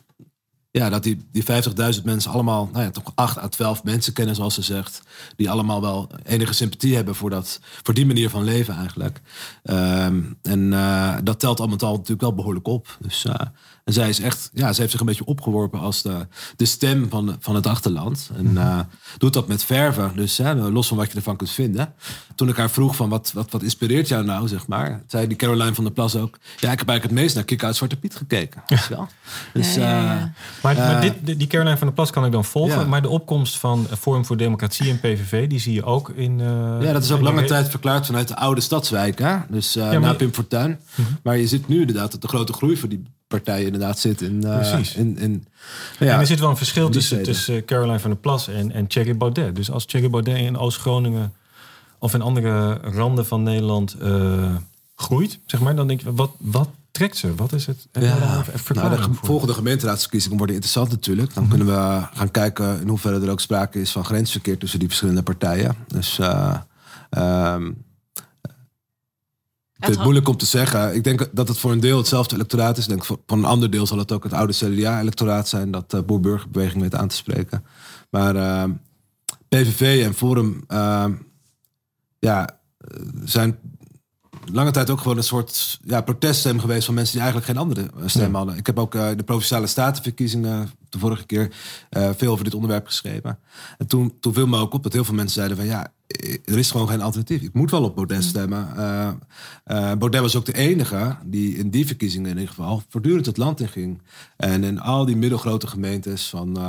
[0.78, 4.36] ja, dat die, die 50.000 mensen allemaal, nou ja, toch 8 à 12 mensen kennen,
[4.36, 5.02] zoals ze zegt.
[5.36, 9.22] Die allemaal wel enige sympathie hebben voor, dat, voor die manier van leven eigenlijk.
[9.64, 12.98] Ehm, en eh, dat telt al met al natuurlijk wel behoorlijk op.
[13.00, 13.48] Dus, eh,
[13.88, 17.10] en zij is echt, ja, ze heeft zich een beetje opgeworpen als de, de stem
[17.10, 18.30] van, van het achterland.
[18.38, 18.80] En eh,
[19.18, 21.94] doet dat met verven, dus hè, los van wat je ervan kunt vinden.
[22.36, 25.02] Toen ik haar vroeg van wat, wat, wat inspireert jou nou, zeg maar.
[25.08, 26.38] Zei die Caroline van der Plas ook.
[26.60, 28.64] Ja, ik heb eigenlijk het meest naar Kick uit Zwarte Piet gekeken.
[28.68, 29.08] Dus, Ja,
[29.54, 30.16] ja, ja.
[30.16, 30.24] eh,
[30.64, 32.80] Maar, maar Eh, dit, die Caroline van der Plas kan ik dan volgen.
[32.80, 32.86] Ja.
[32.86, 36.40] Maar de opkomst van Forum voor Democratie en PVV, die zie je ook in.
[36.40, 36.46] eh,
[36.82, 39.20] Ja, dat is ook lange tijd verklaard vanuit de oude stadswijk.
[39.20, 39.36] Hè?
[39.50, 40.80] Dus eh Ja, maar- na Pim Fortuyn.
[41.24, 44.40] Maar je ziet nu inderdaad dat de grote groei voor die partijen inderdaad zit in...
[44.40, 44.96] Precies.
[44.96, 45.46] in, in
[46.00, 49.18] ja, en er zit wel een verschil tussen, Caroline van der Plas en, en Thierry
[49.18, 49.56] Baudet.
[49.56, 51.34] Dus als Thierry Baudet in Oost-Groningen
[52.00, 54.56] of in andere randen van Nederland eh,
[54.96, 57.36] groeit, zeg maar, dan denk je, wat, wat trekt ze?
[57.36, 57.88] Wat is het?
[57.92, 58.98] Ja, nou, de?
[58.98, 59.14] Mhm.
[59.14, 61.34] volgende gemeenteraadsverkiezingen worden interessant natuurlijk.
[61.34, 64.88] Dan kunnen we gaan kijken in hoeverre er ook sprake is van grensverkeer tussen die
[64.88, 65.76] verschillende partijen.
[65.88, 66.56] Dus eh,
[67.10, 67.72] ehm,
[69.78, 70.96] ik vind het moeilijk om te zeggen.
[70.96, 72.84] Ik denk dat het voor een deel hetzelfde electoraat is.
[72.84, 75.72] Ik denk voor voor een ander deel zal het ook het oude CDA-electoraat zijn...
[75.72, 77.64] dat de boer-burgerbeweging weet aan te spreken.
[78.10, 78.72] Maar ehm,
[79.50, 81.14] PVV en Forum ehm,
[82.20, 83.60] ja, eh, zijn
[84.52, 87.82] lange tijd ook gewoon een soort ja, proteststem geweest van mensen die eigenlijk geen andere
[87.82, 88.38] eh, stem Ja.
[88.38, 88.58] hadden.
[88.58, 91.54] Ik heb ook eh, de provinciale statenverkiezingen de vorige keer
[91.90, 93.40] eh, veel over dit onderwerp geschreven.
[93.78, 95.90] En toen, toen viel me ook op dat heel veel mensen zeiden van ja, eh,
[96.46, 97.42] er is gewoon geen alternatief.
[97.42, 98.78] Ik moet wel op Baudet stemmen.
[98.78, 99.08] Eh,
[99.64, 103.38] eh, Baudet was ook de enige die in die verkiezingen in ieder geval voortdurend het
[103.38, 104.02] land in ging.
[104.38, 106.64] En in al die middelgrote gemeentes van, eh,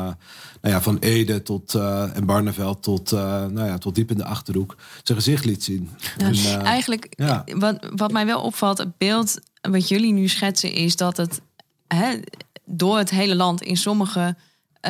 [0.60, 4.16] nou ja, van Ede tot eh, en Barneveld tot, eh, nou ja, tot diep in
[4.16, 5.90] de Achterhoek zijn gezicht liet zien.
[6.18, 7.44] En, eh, Eigenlijk, ja.
[7.58, 11.40] wat, wat mij wel opvalt, het beeld wat jullie nu schetsen, is dat het
[11.86, 12.20] hè,
[12.64, 14.36] door het hele land in sommige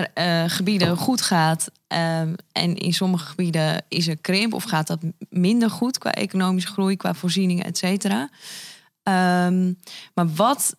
[0.05, 1.71] eh, gebieden goed gaat.
[1.87, 4.99] ehm, en in sommige gebieden is er krimp of gaat dat
[5.31, 8.29] minder goed qua economische groei, qua voorzieningen, et cetera.
[9.03, 9.73] Ehm,
[10.15, 10.77] maar wat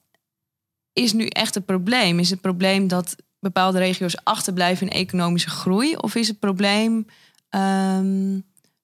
[0.93, 2.19] is nu echt het probleem?
[2.19, 5.95] Is het probleem dat bepaalde regio's achterblijven in economische groei?
[5.95, 7.05] Of is het probleem
[7.49, 8.39] ehm,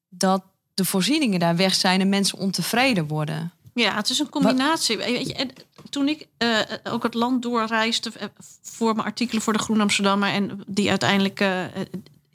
[0.10, 0.44] dat
[0.74, 3.52] de voorzieningen daar weg zijn en mensen ontevreden worden?
[3.74, 4.98] Ja, het is een combinatie.
[4.98, 5.50] Weet je, en
[5.96, 8.28] toen ik eh, ook het land doorreisde eh,
[8.62, 11.72] voor mijn artikelen voor de Groen Amsterdammer en die uiteindelijk eh, eh,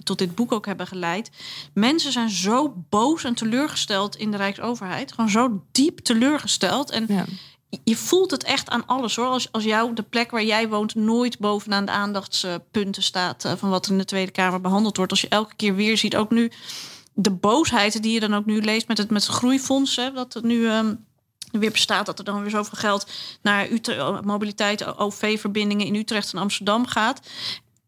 [0.05, 1.31] tot dit boek ook hebben geleid.
[1.75, 5.13] Mensen zijn zo boos en teleurgesteld in de Rijksoverheid.
[5.13, 6.91] Gewoon zo diep teleurgesteld.
[6.91, 7.25] En Ja.
[7.85, 9.27] je voelt het echt aan alles hoor.
[9.27, 13.71] Als, als jou de plek waar jij woont nooit bovenaan de aandachtspunten staat eh, van
[13.71, 15.13] wat in de Tweede Kamer behandeld wordt.
[15.13, 16.51] Als je elke keer weer ziet, ook nu
[17.15, 20.33] de boosheid die je dan ook nu leest met het, met het groeifonds, hè, dat
[20.35, 20.95] het nu ehm,
[21.51, 23.07] weer bestaat, dat er dan weer zoveel geld
[23.43, 27.21] naar Utrecht, mobiliteit, OV-verbindingen in Utrecht en Amsterdam gaat.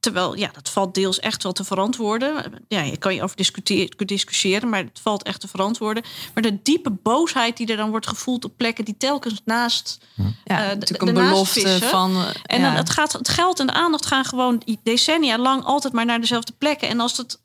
[0.01, 2.53] Terwijl, ja, dat valt deels echt wel te verantwoorden.
[2.69, 6.03] Ja, je kan je over discussiëren, discussiëren, maar het valt echt te verantwoorden.
[6.35, 9.99] Maar de diepe boosheid die er dan wordt gevoeld op plekken die telkens naast
[10.45, 12.25] Ja, Eh, de- natuurlijk een belofte van.
[12.47, 12.67] en ja.
[12.67, 16.21] dan het, gaat, het geld en de aandacht gaan gewoon decennia lang altijd maar naar
[16.21, 16.89] dezelfde plekken.
[16.89, 17.41] En als, het, eh,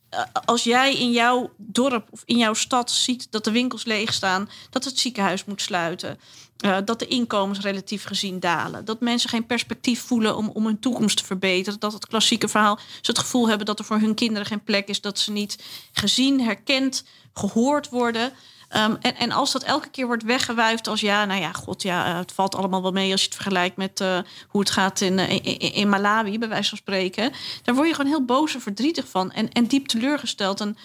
[0.46, 4.50] als jij in jouw dorp of in jouw stad ziet dat de winkels leeg staan,
[4.70, 6.20] dat het ziekenhuis moet sluiten,
[6.58, 10.80] eh, dat de inkomens relatief gezien dalen, dat mensen geen perspectief voelen om, om hun
[10.80, 14.16] toekomst te verbeteren, dat het klassieke verhaal ze het gevoel hebben dat er voor hun
[14.16, 18.34] kinderen geen plek is, dat ze niet gezien, herkend, gehoord worden.
[18.68, 22.06] Ehm, en, en als dat elke keer wordt weggewuifd als ja, nou ja, god, ja,
[22.06, 25.02] eh, het valt allemaal wel mee als je het vergelijkt met eh, hoe het gaat
[25.02, 27.32] in, eh, in, in- Malawi, bij wijze van spreken.
[27.64, 30.62] Daar word je gewoon heel boos en verdrietig van en, en diep teleurgesteld.
[30.62, 30.78] En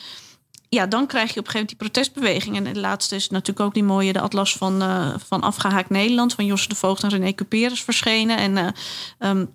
[0.75, 2.57] ja, dan krijg je op een gegeven moment die protestbeweging.
[2.57, 6.35] En de laatste is natuurlijk ook die mooie, de atlas van, eh, van Afgehaakt Nederland,
[6.35, 8.37] van Josse de Voogd en René Cuperus verschenen.
[8.37, 8.69] En eh,
[9.19, 9.47] ehm,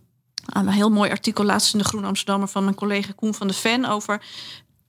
[0.46, 3.54] een heel mooi artikel laatst in de Groen Amsterdammer van mijn collega Koen van de
[3.54, 4.22] Ven over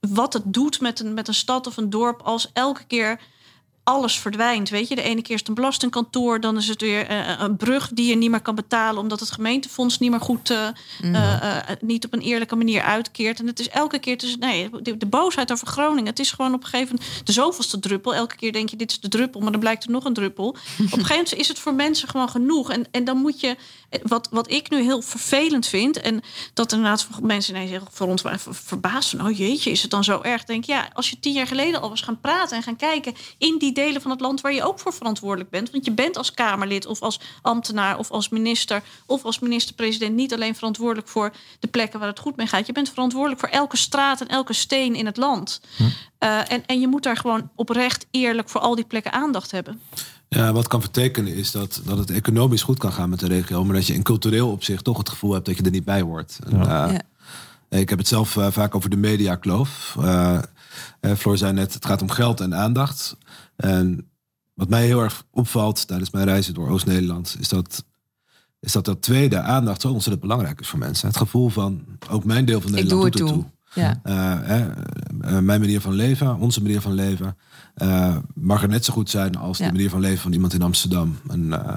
[0.00, 3.20] wat het doet met een, met een stad of een dorp als elke keer
[3.88, 4.68] alles verdwijnt.
[4.68, 7.56] Weet je, de ene keer is het een belastingkantoor, dan is het weer eh, een
[7.56, 10.68] brug die je niet meer kan betalen omdat het gemeentefonds niet meer goed, eh,
[11.02, 13.40] eh, eh, niet op een eerlijke manier uitkeert.
[13.40, 16.06] En het is elke keer, dus, nee, de, de boosheid over Groningen.
[16.06, 18.14] Het is gewoon op een gegeven moment de zoveelste druppel.
[18.14, 20.48] Elke keer denk je, dit is de druppel, maar dan blijkt er nog een druppel.
[20.48, 22.70] op een gegeven moment is het voor mensen gewoon genoeg.
[22.70, 23.56] En, en dan moet je,
[24.02, 26.22] wat, wat ik nu heel vervelend vind, en
[26.54, 30.04] dat inderdaad voor mensen ineens heel veront, ver- verbaasd van, oh jeetje, is het dan
[30.04, 30.44] zo erg?
[30.44, 33.58] Denk ja, als je tien jaar geleden al was gaan praten en gaan kijken in
[33.58, 35.70] die delen van het land waar je ook voor verantwoordelijk bent.
[35.70, 40.34] Want je bent als Kamerlid of als ambtenaar of als minister of als minister-president niet
[40.34, 42.66] alleen verantwoordelijk voor de plekken waar het goed mee gaat.
[42.66, 45.60] Je bent verantwoordelijk voor elke straat en elke steen in het land.
[46.18, 49.80] Eh, en, en je moet daar gewoon oprecht eerlijk voor al die plekken aandacht hebben.
[50.28, 53.64] Ja, wat kan vertekenen is dat, dat het economisch goed kan gaan met de regio,
[53.64, 56.00] maar dat je in cultureel opzicht toch het gevoel hebt dat je er niet bij
[56.00, 56.38] hoort.
[56.46, 57.00] En, eh, Ja.
[57.78, 59.96] Ik heb het zelf eh, vaak over de mediakloof.
[60.00, 60.38] Eh
[61.00, 63.16] eh, Floor zei net, het gaat om geld en aandacht.
[63.56, 64.08] En
[64.54, 67.84] wat mij heel erg opvalt tijdens mijn reizen door Oost-Nederland, is dat,
[68.60, 71.08] is dat dat tweede aandacht zo ontzettend belangrijk is voor mensen.
[71.08, 73.50] Het gevoel van, ook mijn deel van Ik Nederland doe het doet toe.
[73.82, 74.00] Ja.
[74.02, 77.36] Eh, mijn manier van leven, onze manier van leven,
[77.78, 79.66] eh, mag er net zo goed zijn als Ja.
[79.66, 81.18] de manier van leven van iemand in Amsterdam.
[81.28, 81.76] En eh,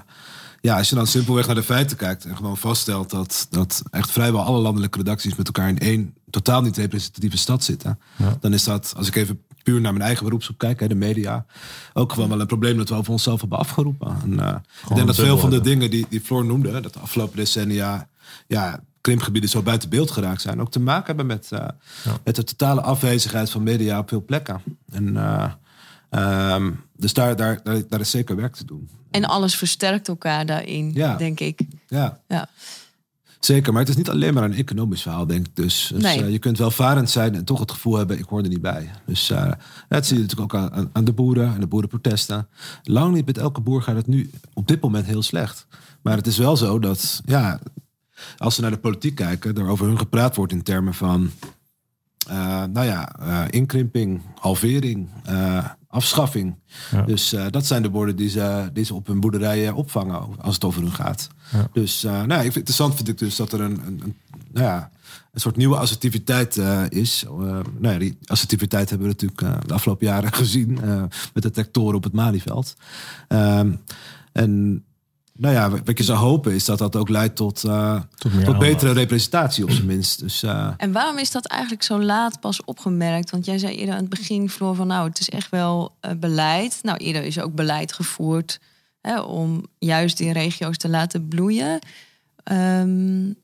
[0.62, 4.12] ja, als je dan simpelweg naar de feiten kijkt en gewoon vaststelt dat, dat echt
[4.12, 8.38] vrijwel alle landelijke redacties met elkaar in één totaal niet representatieve stad zitten, Ja.
[8.40, 11.46] dan is dat, als ik even puur naar mijn eigen beroepsgroep kijk, hè, de media,
[11.94, 14.16] ook gewoon wel een probleem dat we over onszelf hebben afgeroepen.
[14.24, 14.56] En, eh,
[14.90, 18.08] ik denk dat veel van de dingen die, die Floor noemde, dat de afgelopen decennia,
[18.48, 21.68] ja, krimpgebieden zo buiten beeld geraakt zijn, ook te maken hebben met, eh,
[22.24, 24.62] met de totale afwezigheid van media op veel plekken.
[24.92, 25.52] En, eh,
[26.12, 28.90] ehm, dus daar, daar, daar, daar is zeker werk te doen.
[29.12, 31.16] En alles versterkt elkaar daarin, Ja.
[31.16, 31.62] denk ik.
[31.88, 32.50] Ja, Ja.
[33.40, 33.72] zeker.
[33.72, 35.56] Maar het is niet alleen maar een economisch verhaal, denk ik.
[35.56, 36.24] Dus, dus Nee.
[36.24, 38.90] eh, je kunt welvarend zijn en toch het gevoel hebben, ik hoor er niet bij.
[39.06, 39.52] Dus eh,
[39.88, 40.62] dat zie je natuurlijk ook
[40.94, 42.48] aan- de boeren en de boerenprotesten.
[42.84, 45.68] Lang niet met elke boer gaat het nu op dit moment heel slecht.
[46.02, 47.60] Maar het is wel zo dat, ja,
[48.38, 51.32] als ze naar de politiek kijken, er over hun gepraat wordt in termen van,
[52.28, 53.16] eh, nou ja,
[53.50, 55.10] inkrimping, halvering,
[55.92, 56.56] afschaffing.
[56.92, 57.02] Ja.
[57.02, 60.54] Dus eh, dat zijn de woorden die ze, die ze op hun boerderijen opvangen als
[60.54, 61.28] het over hun gaat.
[61.52, 61.68] Ja.
[61.74, 64.16] Dus uh, nou, ik vind, interessant vind ik dus dat er een, een, een
[64.52, 64.92] nou ja,
[65.34, 67.26] een soort nieuwe assertiviteit uh, is.
[67.28, 70.80] Nou ja, die assertiviteit hebben we natuurlijk de afgelopen jaren gezien
[71.34, 72.76] met de tractoren op het Malieveld.
[73.28, 73.72] Ehm,
[74.32, 74.84] en
[75.42, 78.60] nou ja, wat je zou hopen is dat dat ook leidt tot, uh, tot, tot
[78.60, 80.20] betere representatie op zijn minst.
[80.20, 80.68] Dus, uh...
[80.78, 83.30] En waarom is dat eigenlijk zo laat pas opgemerkt?
[83.30, 86.12] Want jij zei eerder aan het begin, Floor, van nou, het is echt wel uh,
[86.20, 86.80] beleid.
[86.82, 88.60] Nou, eerder is ook beleid gevoerd
[89.02, 91.80] hè, om juist die regio's te laten bloeien.
[92.52, 93.36] Um,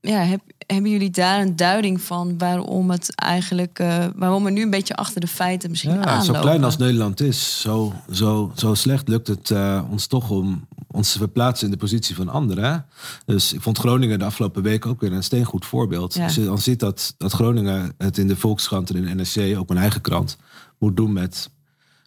[0.00, 4.62] ja, heb, hebben jullie daar een duiding van waarom het eigenlijk, uh, waarom we nu
[4.62, 6.34] een beetje achter de feiten misschien ja, aanlopen?
[6.34, 10.66] Zo klein als Nederland is, zo, zo, zo slecht lukt het uh, ons toch om
[10.90, 12.86] ons te verplaatsen in de positie van anderen.
[13.26, 16.14] Dus ik vond Groningen de afgelopen week ook weer een steengoed voorbeeld.
[16.14, 16.24] Ja.
[16.24, 19.58] Als je dan ziet dat, dat Groningen het in de Volkskrant en in de NRC,
[19.58, 20.36] ook mijn eigen krant,
[20.78, 21.50] moet doen met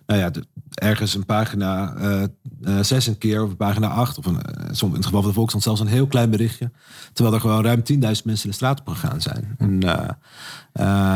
[0.06, 2.24] nou ja, de, ergens een pagina uh,
[2.62, 4.18] uh, zes een keer of een pagina acht.
[4.18, 6.72] Of een, uh, in het geval van de Volkskrant zelfs een heel klein berichtje.
[7.14, 9.56] Terwijl er gewoon ruim 10.000 mensen de straat op gegaan zijn.
[9.58, 9.70] En,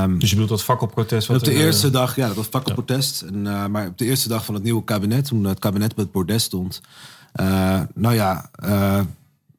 [0.03, 1.29] um, dus je bedoelt dat fakkelprotest?
[1.29, 3.21] Op de eerste dag, ja, dat was fakkelprotest.
[3.21, 3.27] Ja.
[3.27, 6.11] En, maar op de eerste dag van het nieuwe kabinet, toen het kabinet met het
[6.11, 6.81] bordes stond.
[7.93, 8.49] Nou ja,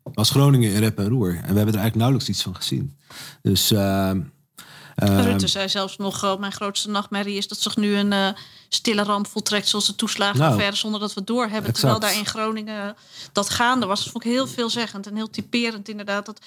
[0.03, 1.31] was Groningen in rep en roer.
[1.31, 2.97] En we hebben er eigenlijk nauwelijks iets van gezien.
[3.43, 3.73] Dus...
[3.73, 4.11] Uh,
[5.25, 8.29] Rutte zei zelfs nog, uh, mijn grootste nachtmerrie is dat zich nu een uh,
[8.69, 11.73] stille ramp voltrekt zoals de toeslagenaffaire, nou, zonder dat we het door hebben.
[11.73, 12.97] Terwijl daar in Groningen
[13.33, 14.03] dat gaande was.
[14.03, 16.27] Dat vond ik heel veelzeggend en heel typerend inderdaad.
[16.27, 16.41] Dat,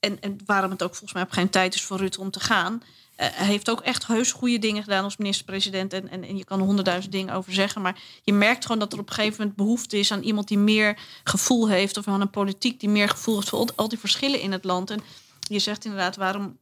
[0.00, 2.40] en, en waarom het ook volgens mij op geen tijd is voor Rutte om te
[2.40, 2.82] gaan.
[3.24, 5.92] Hij heeft ook echt heus goede dingen gedaan als minister-president.
[5.92, 7.82] En, en, en je kan er honderdduizend dingen over zeggen.
[7.82, 10.58] Maar je merkt gewoon dat er op een gegeven moment behoefte is aan iemand die
[10.58, 11.96] meer gevoel heeft.
[11.96, 14.90] Of aan een politiek die meer gevoel heeft voor al die verschillen in het land.
[14.90, 15.00] En
[15.40, 16.58] je zegt inderdaad, waarom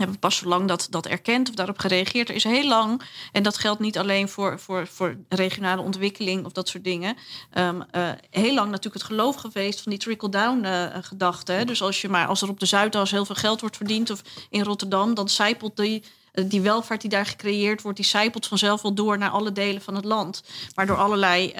[0.00, 2.28] hebben pas zo lang dat, dat erkend of daarop gereageerd.
[2.28, 6.52] Er is heel lang, en dat geldt niet alleen voor, voor, voor regionale ontwikkeling of
[6.52, 7.16] dat soort dingen.
[7.54, 11.52] Um, uh, heel lang natuurlijk het geloof geweest van die trickle-down uh, gedachte.
[11.52, 11.64] Hè?
[11.64, 14.22] Dus als, je maar, als er op de Zuidas heel veel geld wordt verdiend of
[14.50, 16.02] in Rotterdam, dan zijpelt die
[16.46, 19.94] die welvaart die daar gecreëerd wordt, die zijpelt vanzelf wel door naar alle delen van
[19.94, 20.42] het land.
[20.74, 21.54] Maar door allerlei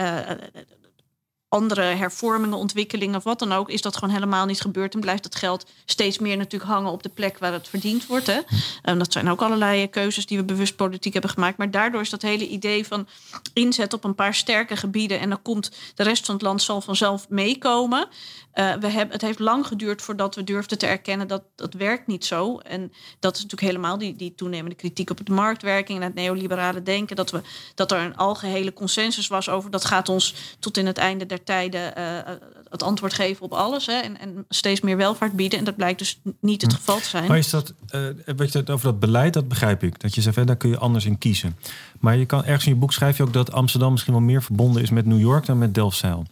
[1.51, 4.95] andere hervormingen, ontwikkelingen of wat dan ook, is dat gewoon helemaal niet gebeurd.
[4.95, 8.27] En blijft het geld steeds meer natuurlijk hangen op de plek waar het verdiend wordt.
[8.27, 8.41] Hè?
[8.83, 11.59] En dat zijn ook allerlei keuzes die we bewust politiek hebben gemaakt.
[11.59, 13.07] Maar daardoor is dat hele idee van
[13.53, 16.81] inzet op een paar sterke gebieden en dan komt de rest van het land zal
[16.81, 18.09] vanzelf meekomen.
[18.55, 22.07] Uh, we hebben, het heeft lang geduurd voordat we durfden te erkennen dat dat werkt
[22.07, 22.59] niet zo.
[22.59, 26.83] En dat is natuurlijk helemaal die, die toenemende kritiek op het marktwerking en het neoliberale
[26.83, 27.17] denken.
[27.17, 27.41] Dat, we,
[27.75, 31.57] dat er een algehele consensus was over dat gaat ons tot in het einde der
[31.57, 32.33] tijden uh,
[32.69, 33.87] het antwoord geven op alles.
[33.87, 35.59] Hè, en, en steeds meer welvaart bieden.
[35.59, 37.29] En dat blijkt dus niet het geval te zijn.
[37.29, 38.01] Maar is dat, uh,
[38.37, 40.01] weet je het over dat beleid, dat begrijp ik.
[40.01, 41.57] Dat je zegt, daar kun je anders in kiezen.
[42.01, 44.43] Maar je kan ergens in je boek schrijf je ook dat Amsterdam misschien wel meer
[44.43, 46.27] verbonden is met New York dan met Delfzijl.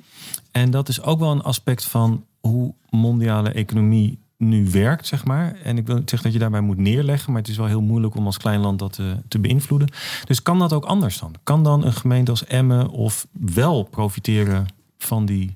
[0.50, 5.56] En dat is ook wel een aspect van hoe mondiale economie nu werkt, zeg maar.
[5.62, 7.80] En ik wil niet zeggen dat je daarbij moet neerleggen, maar het is wel heel
[7.80, 9.88] moeilijk om als klein land dat te, te beïnvloeden.
[10.24, 11.34] Dus kan dat ook anders dan?
[11.42, 14.66] Kan dan een gemeente als Emmen of wel profiteren
[14.98, 15.54] van die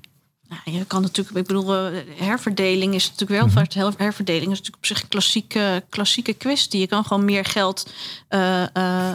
[0.63, 3.75] nou, je kan natuurlijk, ik bedoel, herverdeling is natuurlijk welvaart.
[3.75, 3.93] Mm -hmm.
[3.97, 6.79] Herverdeling is natuurlijk op zich een klassieke, klassieke kwestie.
[6.79, 7.89] Je kan gewoon meer geld
[8.29, 9.11] uh, uh,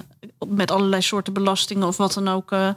[0.47, 2.53] met allerlei soorten belastingen of wat dan ook.
[2.53, 2.71] Uh,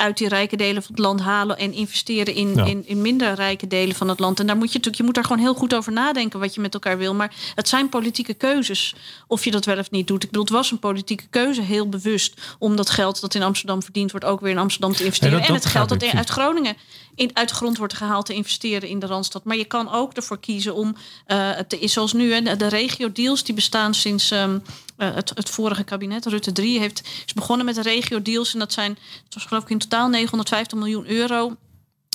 [0.00, 2.64] uit die rijke delen van het land halen en investeren in, ja.
[2.64, 4.40] in, in minder rijke delen van het land.
[4.40, 6.60] En daar moet je natuurlijk, je moet daar gewoon heel goed over nadenken wat je
[6.60, 7.14] met elkaar wil.
[7.14, 8.94] Maar het zijn politieke keuzes
[9.26, 10.22] of je dat wel of niet doet.
[10.22, 13.82] Ik bedoel, het was een politieke keuze, heel bewust, om dat geld dat in Amsterdam
[13.82, 15.38] verdiend wordt ook weer in Amsterdam te investeren.
[15.38, 16.76] Ja, dat, dat en het geld dat in, uit Groningen
[17.14, 19.44] in, uit de grond wordt gehaald te investeren in de Randstad.
[19.44, 23.54] Maar je kan ook ervoor kiezen om, uh, te, zoals nu, hè, de regio-deals die
[23.54, 24.60] bestaan sinds um, uh,
[25.04, 28.52] het, het, vorige kabinet, Rutte 3, heeft, is begonnen met de regio-deals.
[28.52, 31.56] En dat zijn, was geloof ik in totaal 950 miljoen euro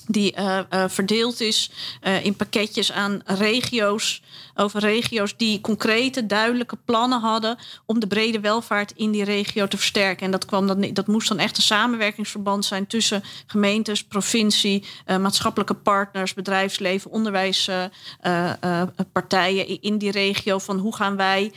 [0.07, 1.71] die uh, uh, verdeeld is
[2.23, 4.21] in pakketjes aan regio's.
[4.55, 9.77] Over regio's die concrete, duidelijke plannen hadden om de brede welvaart in die regio te
[9.77, 10.25] versterken.
[10.25, 15.73] En dat, kwam dan, dat moest dan echt een samenwerkingsverband zijn tussen gemeentes, provincie, maatschappelijke
[15.73, 20.59] partners, bedrijfsleven, onderwijspartijen in die regio.
[20.59, 21.51] Van hoe gaan wij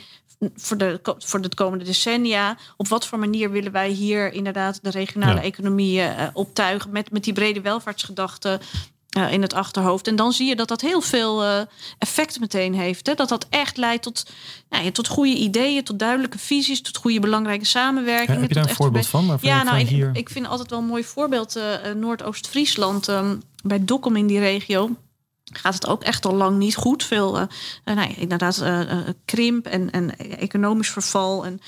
[0.55, 2.57] voor de, voor de komende decennia.
[2.77, 5.41] Op wat voor manier willen wij hier inderdaad de regionale ja.
[5.41, 8.59] economie uh, optuigen met, met die brede welvaartsgedachte
[9.17, 10.07] uh, in het achterhoofd.
[10.07, 11.61] En dan zie je dat dat heel veel uh,
[11.97, 13.07] effect meteen heeft.
[13.07, 13.13] Hè?
[13.13, 14.29] Dat dat echt leidt tot,
[14.69, 18.33] nou ja, tot goede ideeën, tot duidelijke visies, tot goede belangrijke samenwerkingen.
[18.33, 19.37] Ja, heb je daar een voorbeeld van?
[19.41, 20.09] Ja, nou, hier...
[20.13, 21.59] ik vind altijd wel een mooi voorbeeld.
[21.95, 24.95] Noordoost-Friesland, um, bij Dokkum in die regio
[25.51, 27.03] gaat het ook echt al lang niet goed.
[27.03, 27.43] Veel, uh,
[27.85, 28.81] nou ja, inderdaad, uh,
[29.25, 31.61] krimp en, economisch verval en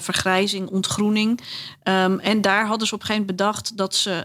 [0.00, 1.40] vergrijzing, ontgroening.
[1.84, 4.24] Um, en daar hadden ze op een gegeven moment bedacht dat ze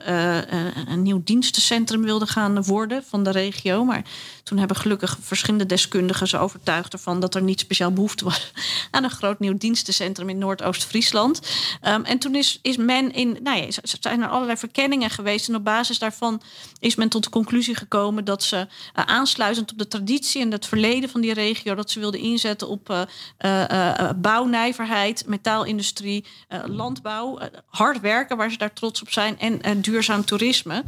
[0.87, 3.83] een nieuw dienstencentrum wilden gaan worden van de regio.
[3.83, 4.03] Maar
[4.43, 8.51] toen hebben gelukkig verschillende deskundigen ze overtuigd ervan dat er niet speciaal behoefte was
[8.91, 11.41] aan een groot nieuw dienstencentrum in Noordoost-Friesland.
[11.87, 15.49] Um, en toen is, is men in, nou ja, zijn er allerlei verkenningen geweest.
[15.49, 16.41] En op basis daarvan
[16.79, 18.67] is men tot de conclusie gekomen dat ze
[18.99, 22.67] uh, aansluitend op de traditie en het verleden van die regio, dat ze wilden inzetten
[22.67, 23.01] op uh,
[23.45, 26.25] uh, bouwnijverheid, metaalindustrie,
[26.65, 30.83] landbouw, hard werken waar ze daar trots op zijn en duurzaam toerisme.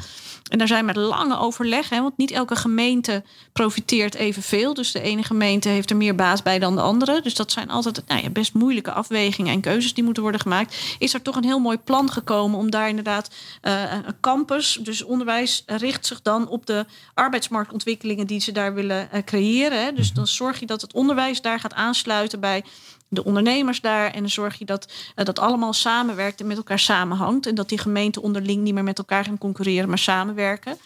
[0.49, 4.73] En daar zijn met lange overleg, want niet elke gemeente profiteert evenveel.
[4.73, 7.21] Dus de ene gemeente heeft er meer baas bij dan de andere.
[7.21, 10.75] Dus dat zijn altijd nou ja, best moeilijke afwegingen en keuzes die moeten worden gemaakt.
[10.99, 13.29] Is er toch een heel mooi plan gekomen om daar inderdaad
[13.61, 19.23] een campus, dus onderwijs richt zich dan op de arbeidsmarktontwikkeling die ze daar willen uh,
[19.23, 19.83] creëren.
[19.83, 19.91] Hè.
[19.93, 20.15] Dus mhm.
[20.15, 22.63] dan zorg je dat het onderwijs daar gaat aansluiten bij
[23.07, 24.13] de ondernemers daar.
[24.13, 27.45] En dan zorg je dat uh, dat allemaal samenwerkt en met elkaar samenhangt.
[27.45, 30.77] En dat die gemeenten onderling niet meer met elkaar gaan concurreren, maar samenwerken.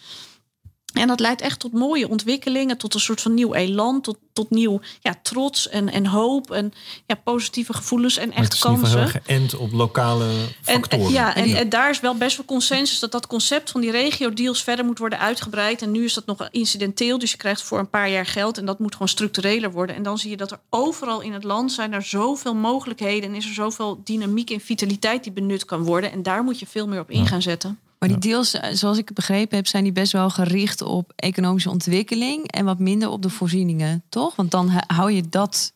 [0.94, 4.50] En dat leidt echt tot mooie ontwikkelingen, tot een soort van nieuw elan, tot, tot
[4.50, 6.74] nieuw ja, trots en, en hoop en
[7.06, 9.00] ja, positieve gevoelens en echt kansen.
[9.00, 10.26] Het is geënt op lokale
[10.62, 11.06] factoren.
[11.06, 13.92] En, ja, en, en, daar is wel best wel consensus dat dat concept van die
[13.92, 15.82] regio-deals verder moet worden uitgebreid.
[15.82, 18.66] En nu is dat nog incidenteel, dus je krijgt voor een paar jaar geld en
[18.66, 19.96] dat moet gewoon structureler worden.
[19.96, 23.36] En dan zie je dat er overal in het land zijn er zoveel mogelijkheden en
[23.36, 26.12] is er zoveel dynamiek en vitaliteit die benut kan worden.
[26.12, 27.80] En daar moet je veel meer op in gaan zetten.
[28.10, 31.70] Maar die deals, eh, zoals ik begrepen heb, zijn die best wel gericht op economische
[31.70, 34.36] ontwikkeling en wat minder op de voorzieningen, toch?
[34.36, 35.73] Want dan hou je dat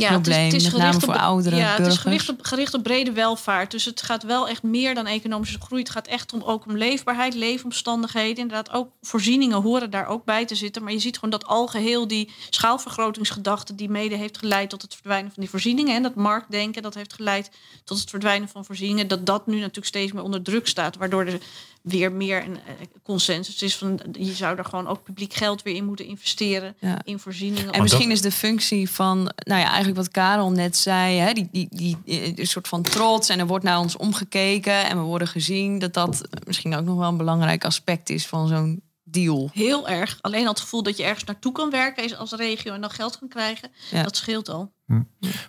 [0.00, 1.86] ja, probleem, het is, het is met name voor ouderen, ja, burgers.
[1.86, 3.70] Het is gericht op, gericht op brede welvaart.
[3.70, 5.82] Dus het gaat wel echt meer dan economische groei.
[5.82, 8.36] Het gaat echt om, ook om leefbaarheid, leefomstandigheden.
[8.36, 10.82] Inderdaad, ook voorzieningen horen daar ook bij te zitten.
[10.82, 13.74] Maar je ziet gewoon dat algeheel die schaalvergrotingsgedachte...
[13.74, 15.94] die mede heeft geleid tot het verdwijnen van die voorzieningen...
[15.94, 17.50] en dat marktdenken, dat heeft geleid
[17.84, 19.08] tot het verdwijnen van voorzieningen...
[19.08, 20.96] dat dat nu natuurlijk steeds meer onder druk staat.
[20.96, 21.38] Waardoor de
[21.82, 25.74] weer meer een eh, consensus is van je zou er gewoon ook publiek geld weer
[25.74, 27.72] in moeten investeren in voorzieningen.
[27.72, 31.48] En misschien is de functie van, nou ja, eigenlijk wat Karel net zei, hè, die,
[31.52, 35.02] die, die, die een soort van trots en er wordt naar ons omgekeken en we
[35.02, 39.50] worden gezien, dat dat misschien ook nog wel een belangrijk aspect is van zo'n deal.
[39.52, 40.18] Heel erg.
[40.20, 43.18] Alleen al het gevoel dat je ergens naartoe kan werken als regio en dan geld
[43.18, 43.70] kan krijgen,
[44.02, 44.72] dat scheelt al.
[44.86, 45.02] Hm.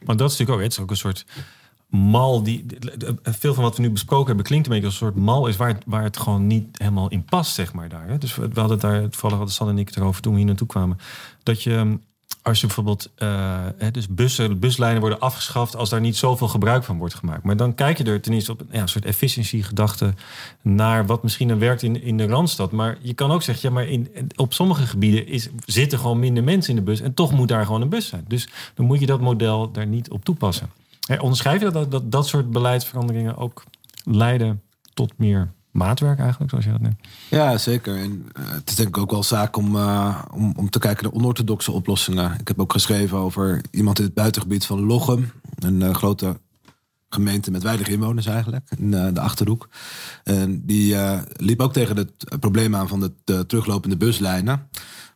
[0.06, 1.26] Maar dat is natuurlijk ook, het is ook een soort
[1.92, 2.66] mal die.
[3.24, 5.56] Veel van wat we nu besproken hebben klinkt een beetje als een soort mal is
[5.56, 8.08] waar, waar het gewoon niet helemaal in past, zeg maar daar.
[8.08, 8.18] Hè?
[8.18, 10.48] Dus we hadden het daar, toevallig hadden Stan en ik het erover toen we hier
[10.48, 10.98] naartoe kwamen.
[11.44, 12.00] Dat je
[12.42, 16.98] als je bijvoorbeeld, uh, dus bussen, buslijnen worden afgeschaft als daar niet zoveel gebruik van
[16.98, 17.44] wordt gemaakt.
[17.44, 20.14] Maar dan kijk je er ten eerste op ja, een soort efficiëntiegedachte
[20.62, 22.72] naar wat misschien dan werkt in, in de Randstad.
[22.72, 26.44] Maar je kan ook zeggen, ja, maar in, op sommige gebieden is, zitten gewoon minder
[26.44, 28.26] mensen in de bus en toch moet daar gewoon een bus zijn.
[28.28, 30.70] Dus dan moet je dat model daar niet op toepassen.
[31.20, 33.64] Onderschrijf je dat, dat dat soort beleidsveranderingen ook
[34.04, 34.62] leiden
[34.94, 37.00] tot meer maatwerk eigenlijk, zoals je dat neemt.
[37.30, 37.98] Ja, zeker.
[37.98, 41.04] En uh, het is denk ik ook wel zaak om, uh, om, om te kijken
[41.04, 42.40] naar onorthodoxe oplossingen.
[42.40, 45.32] Ik heb ook geschreven over iemand in het buitengebied van Lochem.
[45.56, 46.40] Een uh, grote
[47.10, 49.70] gemeente met weinig inwoners eigenlijk, in de Achterhoek.
[50.24, 50.96] En die
[51.34, 54.68] liep ook tegen het probleem aan van de teruglopende buslijnen.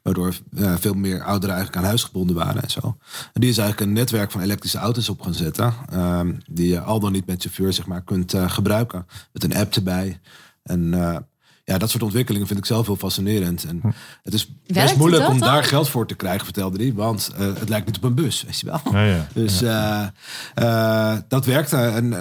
[0.05, 2.97] Waardoor veel meer ouderen eigenlijk aan huis gebonden waren en zo.
[3.33, 5.73] En die is eigenlijk een netwerk van elektrische auto's op gaan zetten.
[5.89, 9.05] Ehm, die je al dan niet met chauffeur zeg maar, kunt gebruiken.
[9.33, 10.19] Met een app erbij.
[10.63, 11.17] En uh,
[11.65, 13.63] ja, dat soort ontwikkelingen vind ik zelf heel fascinerend.
[13.63, 13.89] En hm.
[14.23, 16.93] het is best moeilijk om daar geld voor te krijgen, vertelde hij.
[16.93, 18.81] Want uh, het lijkt niet op een bus, weet je wel.
[18.91, 19.27] Ja, ja.
[19.33, 20.13] Dus ja.
[20.59, 22.13] Uh, dat werkt en,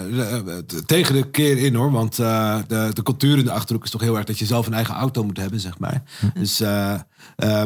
[0.86, 1.90] tegen de keer in hoor.
[1.90, 4.74] Want de, de cultuur in de Achterhoek is toch heel erg dat je zelf een
[4.74, 6.02] eigen auto moet hebben, zeg maar.
[6.20, 6.38] Hm.
[6.38, 6.60] Dus,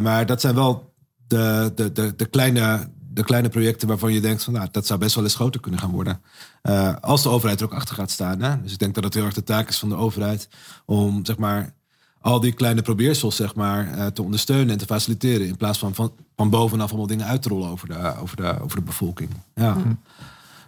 [0.03, 0.95] maar dat zijn wel
[1.27, 4.99] de, de, de, de kleine de kleine projecten waarvan je denkt van nou, dat zou
[4.99, 6.21] best wel eens groter kunnen gaan worden.
[6.63, 8.43] Uh, als de overheid er ook achter gaat staan.
[8.43, 8.63] Hè?
[8.63, 10.49] Dus ik denk dat het heel erg de taak is van de overheid
[10.85, 11.73] om zeg maar
[12.21, 15.47] al die kleine probeersels zeg maar, uh, te ondersteunen en te faciliteren.
[15.47, 18.61] In plaats van, van van bovenaf allemaal dingen uit te rollen over de, over de,
[18.61, 19.31] over de bevolking.
[19.55, 19.73] Ja.
[19.73, 19.93] Hm.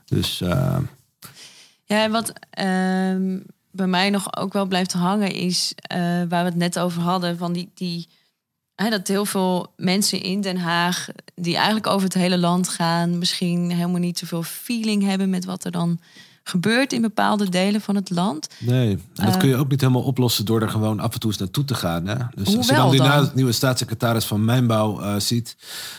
[0.05, 0.41] Dus.
[0.41, 0.79] Uh...
[1.85, 3.39] Ja, wat ehm,
[3.71, 5.75] bij mij nog ook wel blijft hangen is
[6.29, 7.71] waar we het net over hadden van die.
[7.75, 8.09] die
[8.89, 13.71] dat heel veel mensen in Den Haag, die eigenlijk over het hele land gaan, misschien
[13.71, 16.01] helemaal niet zoveel feeling hebben met wat er dan
[16.43, 18.49] gebeurt in bepaalde delen van het land.
[18.59, 21.31] Nee, en dat kun je ook niet helemaal oplossen door er gewoon af en toe
[21.31, 22.07] eens naartoe te gaan.
[22.07, 22.15] Hè?
[22.35, 23.31] Dus als je dan, die dan?
[23.35, 25.57] nieuwe staatssecretaris van Mijnbouw uh, ziet,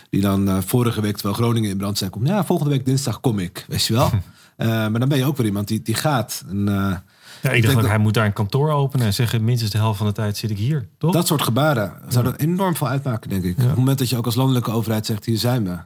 [0.10, 3.20] die dan uh, vorige week, terwijl Groningen in brand zijn, komt, ja, volgende week dinsdag
[3.20, 4.10] kom ik, weet je wel.
[4.56, 6.44] Eh, maar dan ben je ook weer iemand die, die gaat.
[6.50, 7.04] En,
[7.42, 7.86] ja, ik dacht, dat...
[7.86, 9.44] hij moet daar een kantoor openen en zeggen...
[9.44, 11.14] minstens de helft van de tijd zit ik hier, toch?
[11.14, 13.58] Dat soort gebaren zouden enorm veel uitmaken, denk ik.
[13.58, 15.26] Op het moment dat je ook als landelijke overheid zegt...
[15.26, 15.78] hier zijn we.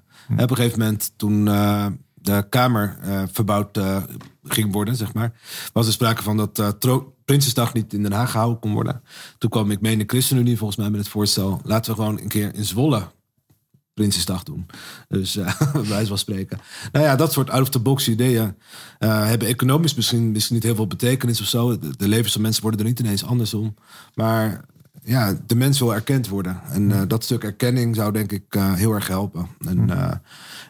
[0.44, 2.98] Op een gegeven moment, toen uh, de Kamer
[3.32, 3.80] verbouwd
[4.44, 5.34] ging worden, zeg maar...
[5.74, 6.78] was er sprake van dat
[7.26, 9.02] Prinsesdag niet in Den Haag gehouden kon worden.
[9.38, 11.62] Toen kwam ik mee in de ChristenUnie volgens mij met het voorstel...
[11.64, 13.02] laten we gewoon een keer in Zwolle
[13.96, 14.66] Prinsesdag doen.
[15.08, 16.60] Dus uh, wijze van spreken.
[16.92, 18.56] Nou ja, dat soort out-of-the-box ideeën
[19.00, 21.80] uh, hebben economisch misschien, misschien niet heel veel betekenis of zo.
[21.80, 23.76] De, levens van mensen worden er niet ineens andersom.
[24.14, 24.66] Maar
[25.04, 26.62] ja, de mens wil erkend worden.
[26.70, 29.48] En uh, dat stuk erkenning zou denk ik heel erg helpen.
[29.68, 29.90] En,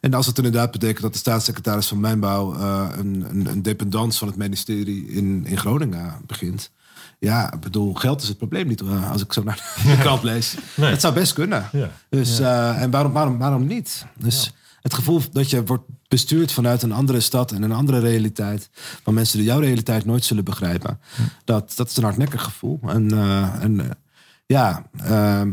[0.02, 4.28] en als het inderdaad betekent dat de staatssecretaris van Mijnbouw een, een, een dependance van
[4.28, 6.72] het ministerie in, in Groningen begint.
[7.20, 10.24] Ja, ik bedoel, geld is het probleem niet eh, als ik zo naar de krant
[10.24, 10.56] lees.
[10.76, 10.90] Nee.
[10.90, 11.70] Het zou best kunnen.
[11.72, 11.90] Ja.
[12.10, 14.06] Dus, uh, en waarom, waarom, waarom niet?
[14.18, 14.52] Dus
[14.82, 18.70] het gevoel dat je wordt bestuurd vanuit een andere stad en een andere realiteit,
[19.04, 21.00] van mensen die jouw realiteit nooit zullen begrijpen,
[21.44, 22.80] dat, dat is een hardnekkig gevoel.
[22.88, 23.98] En, uh, en
[24.46, 25.52] ja, ehm,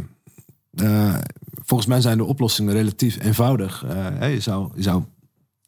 [1.63, 3.85] volgens mij zijn de oplossingen relatief eenvoudig.
[4.21, 5.05] je, zou, je zou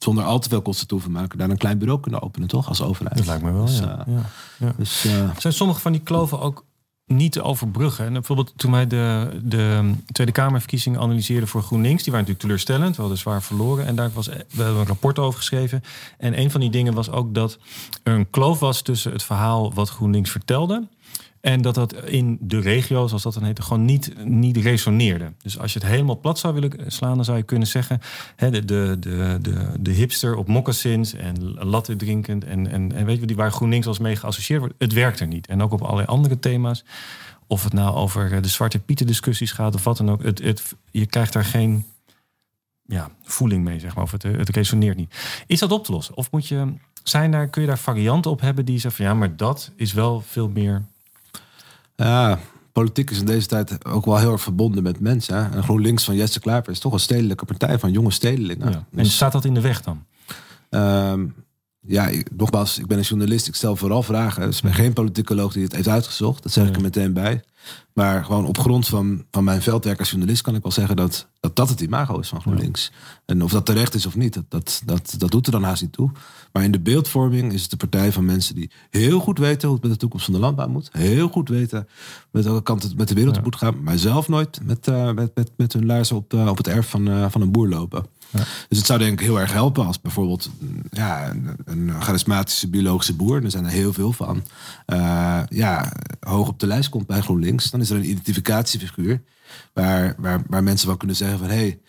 [0.05, 2.69] zonder al te veel kosten toe te maken, daar een klein bureau kunnen openen, toch?
[2.69, 3.17] Als overheid.
[3.17, 4.05] Dat lijkt me wel, dus, ja.
[4.09, 4.15] Uh,
[4.59, 4.73] ja.
[4.77, 6.65] Dus, uh, Zijn sommige van die kloven ook
[7.07, 8.07] niet te overbruggen?
[8.07, 12.95] En bijvoorbeeld toen wij de, de Tweede Kamerverkiezingen analyseerden voor GroenLinks, die waren natuurlijk teleurstellend,
[12.95, 13.87] we hadden zwaar verloren.
[13.87, 15.83] En daar was, we hebben een rapport over geschreven.
[16.19, 17.59] En een van die dingen was ook dat
[18.03, 20.87] er een kloof was tussen het verhaal wat GroenLinks vertelde
[21.45, 25.33] en dat dat in de regio, zoals dat dan heette, gewoon niet, niet resoneerde.
[25.43, 28.01] Dus als je het helemaal plat zou willen slaan, dan zou je kunnen zeggen:
[28.37, 32.45] hè, de, de, de, de, hipster op moccasins en latte drinkend.
[32.45, 35.27] En, en, en weet je, die waar GroenLinks als mee geassocieerd wordt, het werkt er
[35.27, 35.47] niet.
[35.47, 36.85] En ook op allerlei andere thema's.
[37.47, 40.23] Of het nou over eh, de Zwarte Pieten discussies gaat of wat dan ook.
[40.23, 41.85] Het, het, je krijgt daar geen
[42.87, 44.05] ja, voeling mee, zeg maar.
[44.05, 45.15] Of het, het resoneert niet.
[45.47, 46.17] Is dat op te lossen?
[46.17, 46.73] Of moet je,
[47.03, 49.93] zijn daar, kun je daar varianten op hebben die zeggen van ja, maar dat is
[49.93, 50.85] wel veel meer
[51.97, 52.39] ja,
[52.73, 55.37] politiek is in deze tijd ook wel heel erg verbonden met mensen.
[55.37, 55.57] Hè?
[55.57, 58.71] En GroenLinks van Jesse Klaver is toch een stedelijke partij van jonge stedelingen.
[58.71, 58.85] Ja.
[58.95, 60.05] En staat dat in de weg dan?
[60.71, 61.35] Um,
[61.87, 63.49] ja, ik, nogmaals, ik ben een journalist.
[63.49, 64.47] Ik stel vooral vragen.
[64.47, 66.43] Dus ik ben geen politicoloog die het heeft uitgezocht.
[66.43, 67.43] Dat zeg ik er meteen bij.
[67.93, 71.29] Maar gewoon op grond van, van mijn veldwerk als journalist kan ik wel zeggen dat
[71.45, 72.93] dat, dat het imago is van GroenLinks.
[73.27, 75.83] En of dat terecht is of niet, dat, dat, dat, dat doet er dan haast
[75.83, 76.11] niet toe.
[76.53, 79.77] Maar in de beeldvorming is het de partij van mensen die heel goed weten hoe
[79.77, 80.89] het met de toekomst van de landbouw moet.
[80.93, 81.89] Heel goed weten
[82.31, 83.83] met welke kant het met de wereld moet gaan.
[83.83, 87.09] Maar zelf nooit met, uh, met, met, met hun luizen op, op het erf van,
[87.09, 88.07] uh, van een boer lopen.
[88.69, 90.51] Dus het zou denk ik heel erg helpen als bijvoorbeeld
[90.91, 91.33] ja,
[91.65, 94.43] een, charismatische biologische boer, er zijn er heel veel van,
[94.87, 97.71] uh, ja, hoog op de lijst komt bij GroenLinks.
[97.71, 99.23] Dan is er een identificatiefiguur
[99.73, 101.81] waar, waar, waar mensen wel kunnen zeggen van hé, hey,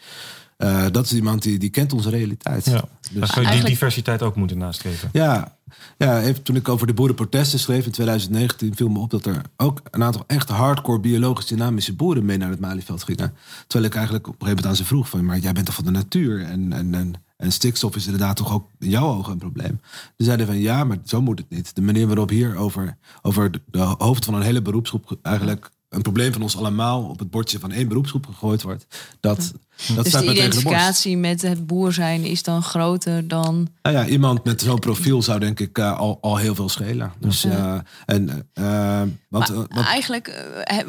[0.57, 2.65] uh, dat is iemand die, die kent onze realiteit.
[2.65, 2.83] Ja.
[3.11, 5.09] Dus, zou je die diversiteit ook moeten nastreven.
[5.13, 5.57] Ja,
[5.97, 8.75] ja even, toen ik over de boerenprotesten schreef in 2019...
[8.75, 12.25] viel me op dat er ook een aantal echt hardcore biologisch dynamische boeren...
[12.25, 13.33] mee naar het Malieveld gingen.
[13.67, 15.25] Terwijl ik eigenlijk op een gegeven moment aan ze vroeg van...
[15.25, 18.53] maar jij bent toch van de natuur en, en, en, en stikstof is inderdaad toch
[18.53, 19.79] ook in jouw ogen een probleem.
[20.17, 21.75] Ze zeiden van ja, maar zo moet het niet.
[21.75, 25.17] De manier waarop hier over, over de hoofd van een hele beroepsgroep...
[25.21, 28.85] eigenlijk een probleem van ons allemaal op het bordje van één beroepsgroep gegooid wordt.
[29.19, 29.53] Dat,
[29.87, 33.67] dat dus staat de identificatie met het boer zijn is dan groter dan.
[33.81, 37.13] Nou ja, iemand met zo'n profiel zou denk ik uh, al, al heel veel schelen.
[37.19, 40.45] Dus, uh, en, uh, want, want, eigenlijk,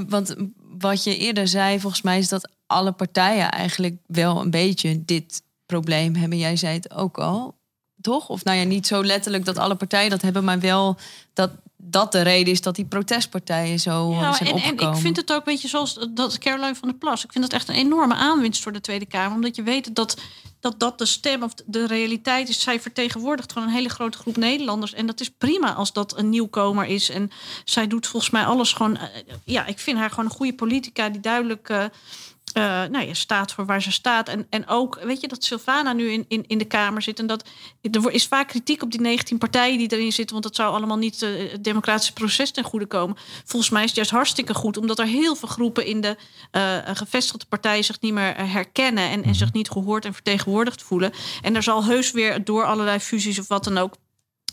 [0.09, 0.35] want
[0.79, 5.43] wat je eerder zei, volgens mij is dat alle partijen eigenlijk wel een beetje dit
[5.67, 6.39] probleem hebben.
[6.39, 7.55] Jij zei het ook al
[8.07, 8.29] toch?
[8.29, 10.97] Of nou ja, niet zo letterlijk dat alle partijen dat hebben, maar wel
[11.33, 14.87] dat dat de reden is dat die protestpartijen zo ja, zijn en, opgekomen.
[14.87, 17.25] En ik vind het ook, weet je, zoals dat Caroline van der Plas.
[17.25, 19.35] Ik vind dat echt een enorme aanwinst voor de Tweede Kamer.
[19.35, 20.17] Omdat je weet dat
[20.61, 22.61] dat, dat de stem of de realiteit is.
[22.61, 24.95] Zij vertegenwoordigt gewoon een hele grote groep Nederlanders.
[24.95, 27.11] En dat is prima als dat een nieuwkomer is.
[27.11, 27.31] En
[27.65, 28.97] zij doet volgens mij alles gewoon...
[28.97, 29.09] Eh,
[29.45, 31.69] ja, ik vind haar gewoon een goede politica die duidelijk...
[31.69, 31.85] Uh,
[32.57, 34.29] uh, nou ja, staat voor waar ze staat.
[34.29, 37.19] En, en ook, weet je, dat Sylvana nu in, in, in de Kamer zit.
[37.19, 37.49] En dat
[37.81, 40.33] er is vaak kritiek op die 19 partijen die erin zitten.
[40.33, 43.17] Want dat zou allemaal niet uh, het democratische proces ten goede komen.
[43.45, 46.17] Volgens mij is het juist hartstikke goed, omdat er heel veel groepen in de
[46.53, 49.11] uh, gevestigde partijen zich niet meer herkennen.
[49.11, 51.13] En, en zich niet gehoord en vertegenwoordigd voelen.
[51.43, 53.95] En er zal heus weer door allerlei fusies of wat dan ook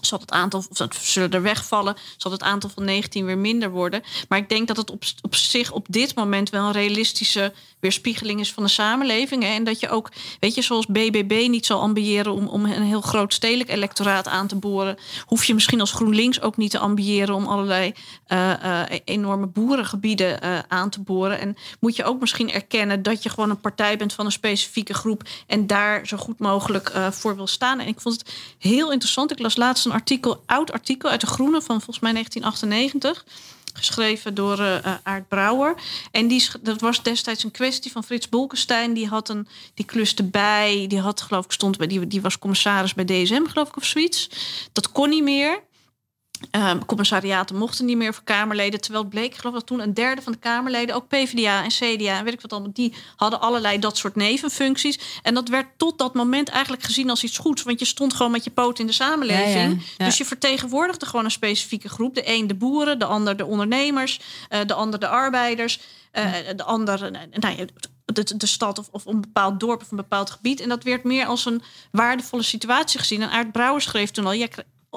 [0.06, 4.04] zal het aantal, of zullen er wegvallen, zal het aantal van 19 weer minder worden.
[4.30, 8.40] Maar ik denk dat het op, op zich op dit moment wel een realistische weerspiegeling
[8.40, 9.44] is van de samenleving.
[9.44, 9.50] Hè?
[9.50, 13.02] En dat je ook, weet je, zoals BBB niet zal ambiëren om, om een heel
[13.02, 17.36] groot stedelijk electoraat aan te boren, hoef je misschien als GroenLinks ook niet te ambiëren
[17.36, 17.94] om allerlei
[18.28, 21.40] uh, uh, enorme boerengebieden uh, aan te boren.
[21.40, 24.94] En moet je ook misschien erkennen dat je gewoon een partij bent van een specifieke
[24.94, 27.80] groep en daar zo goed mogelijk voor wil staan.
[27.80, 29.32] En ik vond het heel interessant.
[29.32, 33.26] Ik las laatst een artikel, oud artikel uit de Groene van volgens mij 1998
[33.74, 35.76] geschreven door uh, Aart Brouwer.
[36.12, 38.94] En die, dat was destijds een kwestie van Frits Bolkestein.
[38.94, 40.86] Die had een, die kluste bij.
[40.88, 43.86] Die had, geloof ik, stond bij, die, die was commissaris bij DSM, geloof ik, of
[43.86, 44.30] zoiets.
[44.74, 45.60] Dat kon niet meer.
[46.52, 48.82] Um, commissariaten mochten niet meer voor Kamerleden.
[48.82, 51.70] Terwijl het bleek, ik geloof dat toen een derde van de Kamerleden, ook PvdA en
[51.70, 55.00] CDA en weet ik wat allemaal, die hadden allerlei dat soort nevenfuncties.
[55.22, 57.64] En dat werd tot dat moment eigenlijk gezien als iets goeds.
[57.64, 59.54] Want je stond gewoon met je poot in de samenleving.
[59.54, 60.06] Ja, ja, ja.
[60.06, 62.16] Dus je vertegenwoordigde gewoon een specifieke groep.
[62.16, 64.20] De een de boeren, de ander de ondernemers,
[64.50, 65.80] uh, de ander de arbeiders,
[66.14, 67.68] uh, de ander nou,
[68.06, 70.60] de, de stad of, of een bepaald dorp of een bepaald gebied.
[70.60, 73.22] En dat werd meer als een waardevolle situatie gezien.
[73.22, 74.48] En Aart Brouwer schreef toen al, ja,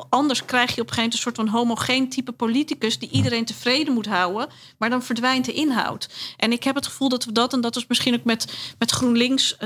[0.08, 3.44] anders krijg je op een gegeven moment een soort van homogeen type politicus die iedereen
[3.44, 6.08] tevreden moet houden, maar dan verdwijnt de inhoud.
[6.36, 8.90] En ik heb het gevoel dat we dat, en dat is misschien ook met, met
[8.90, 9.56] GroenLinks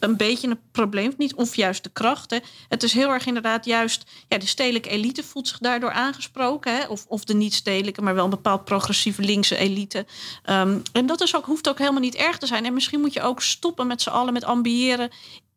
[0.00, 2.30] een beetje een probleem, niet of juist de kracht.
[2.30, 2.38] Hè.
[2.68, 6.86] Het is heel erg inderdaad juist, ja, de stedelijke elite voelt zich daardoor aangesproken, hè,
[6.86, 10.06] of, of de niet-stedelijke, maar wel een bepaald progressieve linkse elite.
[10.50, 12.64] Um, en dat is ook, hoeft ook helemaal niet erg te zijn.
[12.64, 15.10] En misschien moet je ook stoppen met z'n allen met ambiëren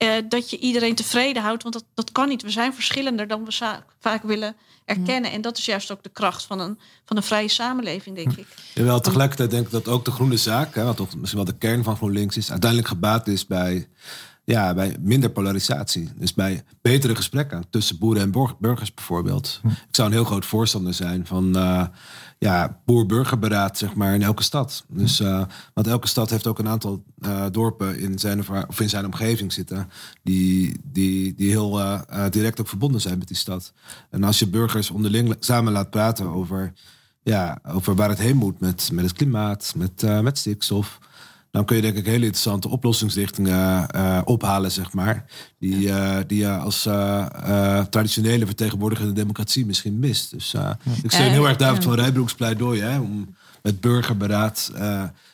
[0.04, 1.64] uh, dat je iedereen tevreden houdt.
[1.64, 2.42] Want dat, dat kan niet.
[2.42, 5.32] We zijn verschillender dan we vaak willen erkennen.
[5.32, 8.48] En dat is juist ook de kracht van een, van een vrije samenleving, denk ik.
[8.74, 11.58] Jawel, tegelijkertijd denk ik dat ook de groene zaak, hè, wat toch misschien wel de
[11.58, 13.88] kern van GroenLinks is, uiteindelijk gebaat is bij,
[14.44, 16.10] ja, bij minder polarisatie.
[16.16, 19.62] Dus bij betere gesprekken tussen boeren en burgers bijvoorbeeld.
[19.64, 21.58] Ik zou een heel groot voorstander zijn van.
[21.58, 21.86] Uh,
[22.40, 24.84] ja, boer-burgerberaad zeg maar, in elke stad.
[24.88, 28.90] Dus, uh, want elke stad heeft ook een aantal uh, dorpen in zijn, of in
[28.90, 29.90] zijn omgeving zitten...
[30.24, 33.74] die, die, die heel uh, direct ook verbonden zijn met die stad.
[34.10, 36.74] En als je burgers onderling samen laat praten over,
[37.24, 38.60] ja, over waar het heen moet...
[38.60, 41.00] met, met het klimaat, met, met stikstof
[41.52, 45.26] dan kun je denk ik hele interessante oplossingsrichtingen uh, ophalen, zeg maar.
[45.60, 50.32] Die, uh, die je als uh, traditionele vertegenwoordigende democratie misschien mist.
[50.32, 50.56] Dus
[51.04, 54.72] ik steun heel erg David van Rijbroeks pleidooi hè, om met burgerberaad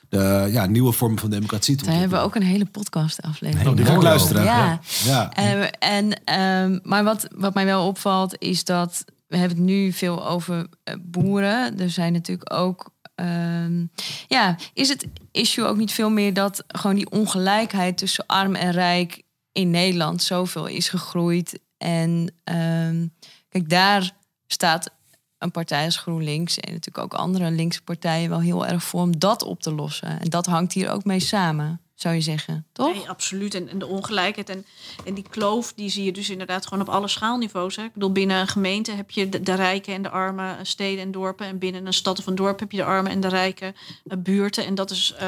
[0.09, 3.75] de ja, nieuwe vormen van democratie te Daar hebben we ook een hele podcast aflevering.
[3.75, 4.43] Die ga ik luisteren.
[4.43, 4.79] Ja.
[5.03, 5.31] ja.
[5.79, 10.27] en, um, maar wat, wat mij wel opvalt is dat we hebben het nu veel
[10.27, 10.67] over
[11.01, 11.79] boeren.
[11.79, 13.91] Er zijn natuurlijk ook Um,
[14.27, 18.71] ja, is het issue ook niet veel meer dat gewoon die ongelijkheid tussen arm en
[18.71, 21.59] rijk in Nederland zoveel is gegroeid?
[21.77, 23.13] En um,
[23.49, 24.11] kijk, daar
[24.47, 24.89] staat
[25.37, 29.19] een partij als GroenLinks en natuurlijk ook andere linkse partijen wel heel erg voor om
[29.19, 30.19] dat op te lossen.
[30.19, 32.93] En dat hangt hier ook mee samen zou je zeggen, toch?
[32.93, 33.53] Nee, absoluut.
[33.53, 34.65] En, en de ongelijkheid en,
[35.05, 37.75] en die kloof, die zie je dus inderdaad gewoon op alle schaalniveaus.
[37.75, 37.83] Hè.
[37.83, 41.11] Ik bedoel, binnen een gemeente heb je de, de rijke en de arme steden en
[41.11, 41.47] dorpen.
[41.47, 43.73] En binnen een stad of een dorp heb je de arme en de rijke
[44.03, 44.65] uh, buurten.
[44.65, 45.19] En dat is uh,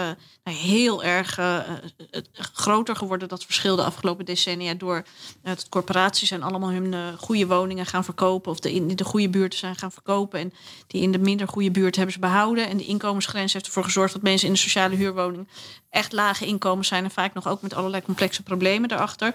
[0.43, 1.39] nou, heel erg
[2.33, 4.73] groter geworden, dat verschil de afgelopen decennia.
[4.73, 5.03] Door
[5.41, 8.51] het corporaties zijn allemaal hun goede woningen gaan verkopen.
[8.51, 10.39] Of de in de goede buurten zijn gaan verkopen.
[10.39, 10.53] En
[10.87, 12.67] die in de minder goede buurt hebben ze behouden.
[12.67, 15.47] En de inkomensgrens heeft ervoor gezorgd dat mensen in de sociale huurwoning
[15.89, 17.03] echt lage inkomens zijn.
[17.03, 19.33] En vaak nog ook met allerlei complexe problemen erachter.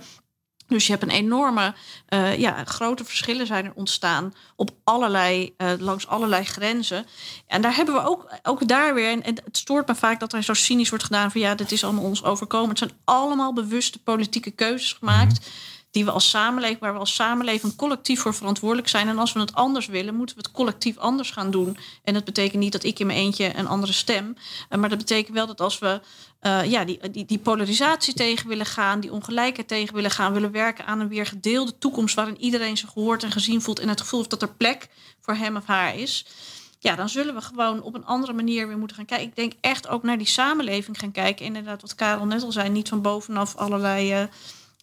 [0.72, 1.74] Dus je hebt een enorme,
[2.08, 7.06] uh, ja, grote verschillen zijn er ontstaan op allerlei, uh, langs allerlei grenzen.
[7.46, 10.42] En daar hebben we ook, ook daar weer, en, het stoort me vaak dat er
[10.42, 12.68] zo cynisch wordt gedaan van ja, dit is allemaal ons overkomen.
[12.68, 15.40] Het zijn allemaal bewuste politieke keuzes gemaakt.
[15.40, 15.50] Mhm.
[15.92, 19.08] Die we als samenleving, waar we als samenleving collectief voor verantwoordelijk zijn.
[19.08, 21.76] En als we het anders willen, moeten we het collectief anders gaan doen.
[22.04, 24.36] En dat betekent niet dat ik in mijn eentje een andere stem.
[24.70, 26.00] Uh, maar dat betekent wel dat als we
[26.42, 30.86] uh, ja, die, die, polarisatie tegen willen gaan, die ongelijkheid tegen willen gaan, willen werken
[30.86, 34.18] aan een weer gedeelde toekomst waarin iedereen zich gehoord en gezien voelt en het gevoel
[34.18, 34.88] heeft dat er plek
[35.20, 36.26] voor hem of haar is.
[36.78, 39.26] Ja, dan zullen we gewoon op een andere manier weer moeten gaan kijken.
[39.26, 41.44] Ik denk echt ook naar die samenleving gaan kijken.
[41.44, 44.20] Inderdaad, wat Karel net al zei, niet van bovenaf allerlei.
[44.20, 44.28] Uh,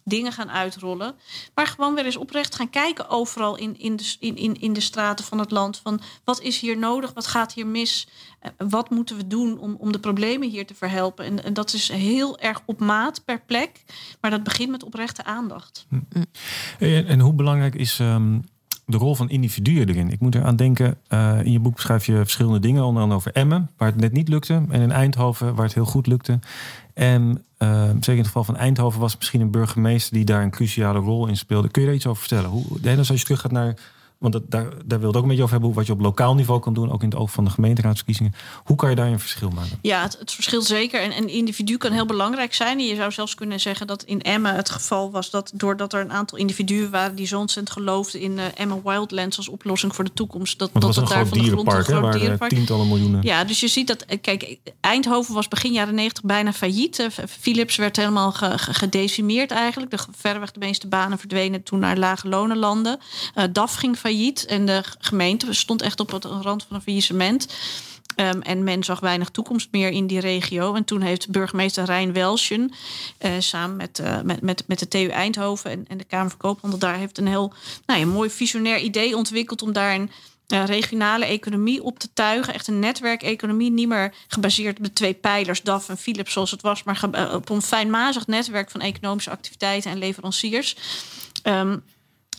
[0.10, 1.16] dingen gaan uitrollen.
[1.56, 4.80] Maar gewoon weer eens oprecht gaan kijken overal in, in, de, in, in, in de
[4.80, 5.80] straten van het land.
[5.84, 7.14] Van wat is hier nodig?
[7.14, 8.08] Wat gaat hier mis?
[8.40, 11.26] Eh, wat moeten we doen om, om de problemen hier te verhelpen?
[11.26, 13.84] En, en dat is heel erg op maat per plek.
[14.22, 15.86] Maar dat begint met oprechte aandacht.
[15.90, 16.24] Hm.
[16.80, 18.00] En, en hoe belangrijk is.
[18.00, 18.44] Um
[18.90, 20.12] de rol van individuen erin.
[20.12, 23.34] Ik moet eraan denken, uh, in je boek beschrijf je verschillende dingen, onder andere over
[23.34, 26.40] Emmen, waar het net niet lukte, en in Eindhoven, waar het heel goed lukte.
[27.00, 30.50] En uh, zeker in het geval van Eindhoven was misschien een burgemeester die daar een
[30.50, 31.70] cruciale rol in speelde.
[31.70, 32.50] Kun je daar iets over vertellen?
[32.50, 33.74] Hoe, als je terug gaat naar
[34.20, 35.74] Want dat, daar, daar wil het ook een beetje over hebben.
[35.74, 36.92] Wat je op lokaal niveau kan doen.
[36.92, 38.34] Ook in het oog van de gemeenteraadsverkiezingen.
[38.64, 39.80] Hoe kan je daar een verschil maken?
[39.82, 41.02] Ja, het, het verschilt zeker.
[41.02, 42.80] En een individu kan heel belangrijk zijn.
[42.80, 46.02] En je zou zelfs kunnen zeggen dat in Emma het geval was dat doordat er
[46.02, 50.04] een aantal individuen waren die zo ontzettend geloofden in uh, Emma Wildlands als oplossing voor
[50.04, 50.60] de toekomst.
[50.60, 52.52] Dat, dat het was een daar van de grond een groot waar eh, dierenpark.
[52.52, 53.22] tientallen miljoenen.
[53.24, 57.00] Ja, dus je ziet dat, eh, kijk, Eindhoven was begin jaren 90 bijna failliet.
[57.00, 59.92] Eh, Philips werd helemaal ge- ge- gedecimeerd eigenlijk.
[59.92, 63.00] De, verreweg de meeste banen verdwenen toen naar lage lonenlanden.
[63.34, 64.08] Eh DAF ging failliet
[64.48, 67.48] en de gemeente stond echt op het rand van een faillissement.
[68.20, 70.74] Ehm, en men zag weinig toekomst meer in die regio.
[70.74, 72.72] En toen heeft burgemeester Rijn Welschen
[73.18, 76.40] eh, samen met, eh, met, met, met de TU Eindhoven en, en de Kamer van
[76.40, 77.54] Koophandel daar heeft een heel
[77.86, 80.12] nou ja, mooi visionair idee ontwikkeld om daar een
[80.48, 82.54] eh, regionale economie op te tuigen.
[82.54, 86.62] Echt een netwerkeconomie, niet meer gebaseerd op de twee pijlers DAF en Philips zoals het
[86.62, 87.04] was, maar
[87.34, 90.76] op een fijnmazig netwerk van economische activiteiten en leveranciers.
[91.44, 91.78] Ehm,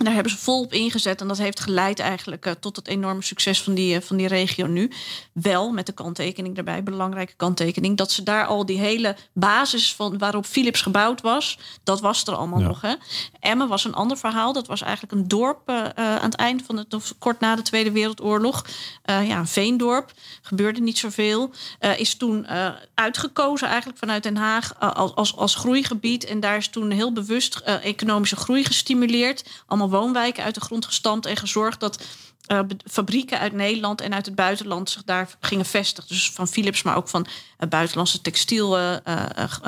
[0.00, 1.20] en daar hebben ze volop ingezet.
[1.20, 4.28] En dat heeft geleid eigenlijk eh, tot het enorme succes van die, eh, van die
[4.28, 4.90] regio nu.
[5.32, 10.18] Wel met de kanttekening daarbij, belangrijke kanttekening, dat ze daar al die hele basis van
[10.18, 12.66] waarop Philips gebouwd was, dat was er allemaal Ja.
[12.66, 12.80] nog.
[12.80, 12.94] Hè?
[13.40, 14.52] Emmen was een ander verhaal.
[14.52, 17.62] Dat was eigenlijk een dorp eh, aan het eind van het, of kort na de
[17.62, 18.64] Tweede Wereldoorlog.
[19.04, 20.12] Ja, een veendorp.
[20.42, 21.50] Gebeurde niet zoveel.
[21.96, 22.46] Is toen
[22.94, 26.24] uitgekozen eigenlijk vanuit Den Haag als, als, als groeigebied.
[26.24, 29.44] En daar is toen heel bewust economische groei gestimuleerd.
[29.66, 32.04] Allemaal woonwijken uit de grond gestampt en gezorgd dat
[32.50, 32.60] eh,
[32.90, 36.08] fabrieken uit Nederland en uit het buitenland zich daar gingen vestigen.
[36.08, 37.26] Dus van Philips, maar ook van
[37.56, 39.24] eh, buitenlandse textiel eh,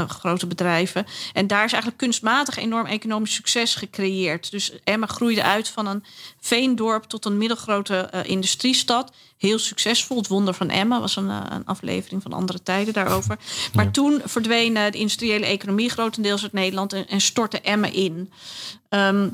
[0.09, 1.07] grote bedrijven.
[1.33, 4.51] En daar is eigenlijk kunstmatig enorm economisch succes gecreëerd.
[4.51, 6.05] Dus Emma groeide uit van een
[6.41, 9.12] veendorp tot een middelgrote industriestad.
[9.39, 10.16] Heel succesvol.
[10.16, 13.39] Het wonder van Emma was een, een aflevering van andere tijden daarover.
[13.73, 18.33] Maar toen verdween de industriële economie grotendeels uit Nederland en, en stortte Emma in.
[18.89, 19.29] Ehm,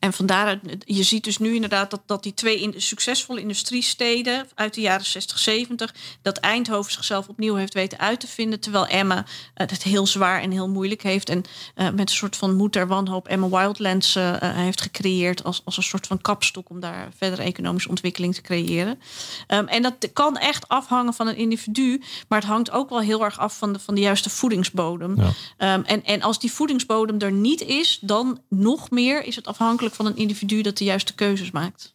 [0.00, 4.74] en vandaar, je ziet dus nu inderdaad dat, dat die twee in, succesvolle industriesteden uit
[4.74, 8.60] de jaren 60, 70, dat Eindhoven zichzelf opnieuw heeft weten uit te vinden.
[8.60, 9.24] Terwijl Emma
[9.54, 11.28] eh, het heel zwaar en heel moeilijk heeft.
[11.28, 11.44] En
[11.74, 15.76] eh, met een soort van moed der wanhoop Emma Wildlands eh, heeft gecreëerd als, als
[15.76, 19.00] een soort van kapstok om daar verder economische ontwikkeling te creëren.
[19.46, 23.24] Ehm, en dat kan echt afhangen van een individu, maar het hangt ook wel heel
[23.24, 25.16] erg af van de, van de juiste voedingsbodem.
[25.16, 25.32] Ja.
[25.56, 29.88] Ehm, en, en als die voedingsbodem er niet is, dan nog meer is het afhankelijk
[29.90, 31.92] van een individu dat de juiste keuzes maakt.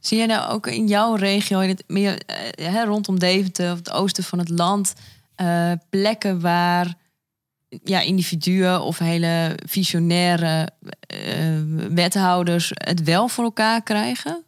[0.00, 3.78] Zie je nou ook in jouw regio, in het meer eh, hè, rondom Deventer of
[3.78, 4.94] het oosten van het land,
[5.34, 6.94] eh, plekken waar
[7.84, 10.70] ja, individuen of hele visionaire
[11.00, 14.44] eh, wethouders het wel voor elkaar krijgen?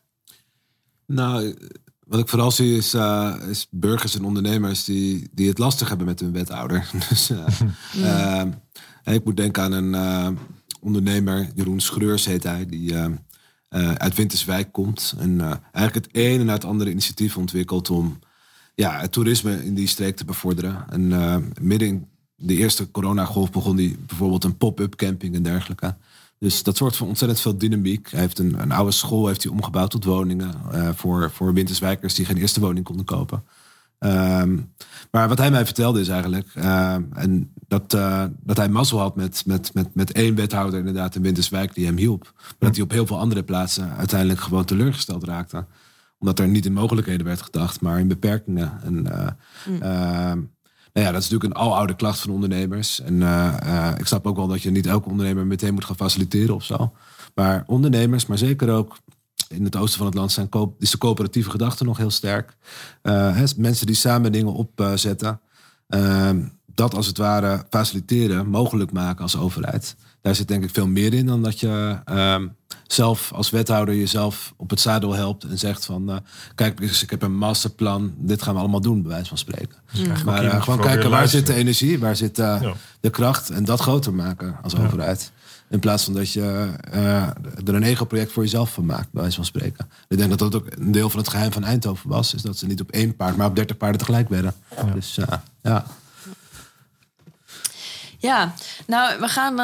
[1.06, 1.56] Nou,
[2.10, 6.06] wat ik vooral zie is, eh, is burgers en ondernemers die, die het lastig hebben
[6.06, 6.90] met hun wethouder.
[7.08, 7.30] Dus,
[8.02, 8.42] eh,
[9.04, 10.28] ik moet denken aan een eh,
[10.80, 13.04] ondernemer, Jeroen Schreurs heet hij, die eh,
[13.68, 15.14] eh, uit Winterswijk komt.
[15.18, 18.18] En eh, eigenlijk het een en het andere initiatief ontwikkelt om
[18.74, 20.84] ja, het toerisme in die streek te bevorderen.
[20.90, 21.08] En
[21.60, 22.06] midden in
[22.36, 25.96] de eerste coronagolf begon hij bijvoorbeeld een pop-up camping en dergelijke.
[26.38, 28.10] Dus dat zorgt voor ontzettend veel dynamiek.
[28.10, 30.54] Hij heeft een, een oude school heeft hij omgebouwd tot woningen
[30.96, 33.44] voor, voor winterswijkers die geen eerste woning konden kopen.
[34.00, 34.58] Ehm,
[35.10, 39.16] maar wat hij mij vertelde is eigenlijk eh, en dat, eh, dat hij mazzel had
[39.16, 42.32] met, met, met, met één wethouder inderdaad in Winterswijk die hem hielp.
[42.36, 45.66] Maar dat hij op heel veel andere plaatsen uiteindelijk gewoon teleurgesteld raakte.
[46.18, 48.80] Omdat er niet in mogelijkheden werd gedacht, maar in beperkingen.
[48.82, 49.26] En, eh,
[49.80, 50.38] ehm,
[50.92, 53.00] nou ja, dat is natuurlijk een aloude klacht van ondernemers.
[53.00, 56.54] En eh, ik snap ook wel dat je niet elke ondernemer meteen moet gaan faciliteren
[56.54, 56.92] of zo.
[57.34, 58.96] Maar ondernemers, maar zeker ook
[59.50, 62.56] in het oosten van het land zijn, koop, is de coöperatieve gedachte nog heel sterk.
[63.02, 65.40] Hè, mensen die samen dingen opzetten.
[65.88, 66.42] Ehm,
[66.74, 69.96] dat als het ware faciliteren, mogelijk maken als overheid.
[70.20, 72.46] Daar zit denk ik veel meer in dan dat je ehm,
[72.86, 76.16] zelf als wethouder jezelf op het zadel helpt en zegt van eh,
[76.54, 79.76] kijk, dus ik heb een masterplan, dit gaan we allemaal doen, bij wijze van spreken.
[79.94, 82.60] Eigenlijk Maar eh, gewoon kijken waar zit de energie, waar zit Ja.
[83.00, 85.32] de kracht en dat groter maken als overheid.
[85.70, 87.22] In plaats van dat je eh,
[87.64, 89.90] er een ego-project voor jezelf van maakt, bij wijze van spreken.
[90.08, 92.34] Ik denk dat dat ook een deel van het geheim van Eindhoven was.
[92.34, 94.54] Is dat ze niet op één paard, maar op dertig paarden tegelijk werden.
[94.94, 95.26] Dus eh,
[95.62, 95.84] ja.
[98.18, 98.54] Ja,
[98.86, 99.58] nou, we gaan.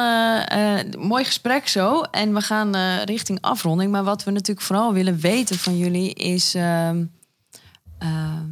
[0.47, 2.01] eh, mooi gesprek zo.
[2.01, 3.91] En we gaan eh, richting afronding.
[3.91, 6.55] Maar wat we natuurlijk vooral willen weten van jullie is.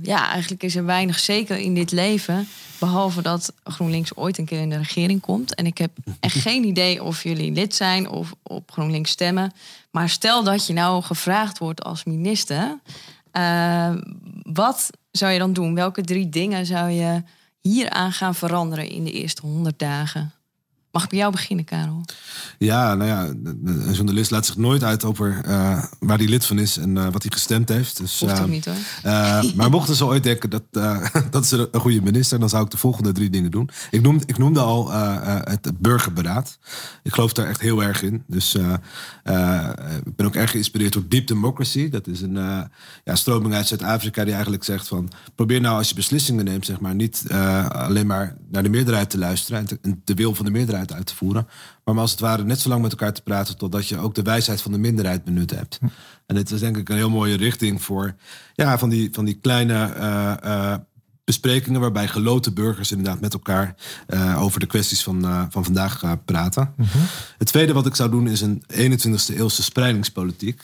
[0.06, 2.48] Ja, eigenlijk is er weinig zeker in dit leven.
[2.80, 5.56] Behalve dat GroenLinks ooit een keer in de regering komt.
[5.56, 9.52] En ik heb echt geen idee of jullie lid zijn of op GroenLinks stemmen.
[9.92, 12.80] Maar stel dat je nou gevraagd wordt als minister.
[13.32, 13.94] eh,
[14.44, 15.76] wat zou je dan doen?
[15.76, 17.24] Welke drie dingen zou je
[17.62, 20.34] hieraan gaan veranderen in de eerste 100 dagen?
[20.96, 22.06] Mag ik bij jou beginnen, Karel?
[22.58, 23.26] Ja, nou ja,
[23.66, 27.04] een journalist laat zich nooit uit over uh, waar hij lid van is en uh,
[27.04, 27.98] wat hij gestemd heeft.
[27.98, 28.76] Dus, Hoeft ook niet hoor.
[29.56, 30.64] maar mochten ze ooit denken dat,
[31.32, 33.70] dat is een goede minister, dan zou ik de volgende drie dingen doen.
[33.92, 36.58] Ik noemde, ik noemde al het burgerberaad.
[37.04, 38.24] Ik geloof daar echt heel erg in.
[38.28, 38.56] Dus
[40.06, 41.90] ik ben ook erg geïnspireerd door Deep Democracy.
[41.90, 42.36] Dat is een
[43.04, 46.80] ja, stroming uit Zuid-Afrika die eigenlijk zegt van probeer nou als je beslissingen neemt, zeg
[46.80, 47.24] maar, niet
[47.70, 50.84] alleen maar naar de meerderheid te luisteren en, te, en de wil van de meerderheid
[50.94, 51.48] uit te voeren.
[51.84, 54.22] Maar als het ware net zo lang met elkaar te praten totdat je ook de
[54.22, 55.78] wijsheid van de minderheid benut hebt.
[55.80, 55.88] Hm.
[56.26, 58.16] En dit is denk ik een heel mooie richting voor
[58.54, 60.74] ja, van, die, van die kleine uh, uh,
[61.24, 63.76] besprekingen waarbij geloten burgers inderdaad met elkaar
[64.10, 66.74] uh, over de kwesties van, van vandaag praten.
[66.76, 67.02] Mm -hmm.
[67.38, 70.62] Het tweede wat ik zou doen is een 21ste eeuwse spreidingspolitiek.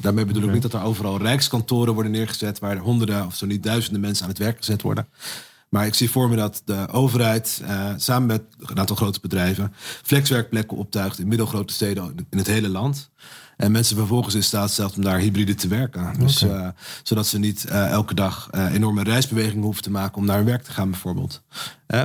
[0.00, 0.54] daarmee bedoel okay.
[0.54, 4.24] ik niet dat er overal rijkskantoren worden neergezet waar honderden of zo niet duizenden mensen
[4.24, 5.06] aan het werk gezet worden.
[5.70, 9.72] Maar ik zie voor me dat de overheid uh, samen met een aantal grote bedrijven
[10.02, 13.10] flexwerkplekken optuigt in middelgrote steden in het hele land.
[13.60, 16.18] En mensen vervolgens in staat stelt om daar hybride te werken.
[16.18, 16.58] Dus, okay.
[16.58, 16.68] uh,
[17.02, 20.46] zodat ze niet uh, elke dag uh, enorme reisbewegingen hoeven te maken om naar hun
[20.46, 21.42] werk te gaan, bijvoorbeeld.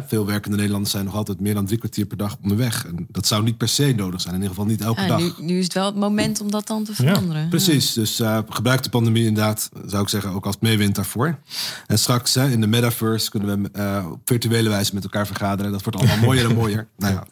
[0.07, 2.85] veel werkende Nederlanders zijn nog altijd meer dan drie kwartier per dag onderweg.
[2.85, 5.19] En dat zou niet per se nodig zijn, in ieder geval niet elke ja, dag.
[5.19, 7.41] Nu, nu, is het wel het moment om dat dan te veranderen.
[7.41, 11.39] Ja, precies, dus gebruik de pandemie inderdaad, zou ik zeggen, ook als meewind daarvoor.
[11.87, 15.71] En straks in de metaverse kunnen we op virtuele wijze met elkaar vergaderen.
[15.71, 16.87] Dat wordt allemaal mooier en mooier.
[16.97, 17.23] Nou ja.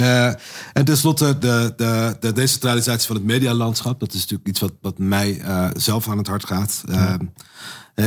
[0.00, 0.26] Uh,
[0.72, 4.00] en tenslotte de, de, de decentralisatie van het medialandschap.
[4.00, 6.82] Dat is natuurlijk iets wat, wat mij uh, zelf aan het hart gaat.
[6.88, 7.14] Uh,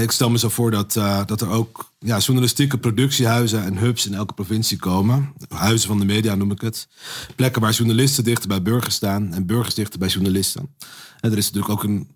[0.02, 0.94] ik stel me zo voor dat,
[1.26, 5.34] dat er ook ja, journalistieke productiehuizen en hubs in elke provincie komen.
[5.50, 6.88] Huizen van de media noem ik het.
[7.36, 10.76] Plekken waar journalisten dichter bij burgers staan en burgers dichter bij journalisten.
[11.20, 12.08] En er is natuurlijk ook een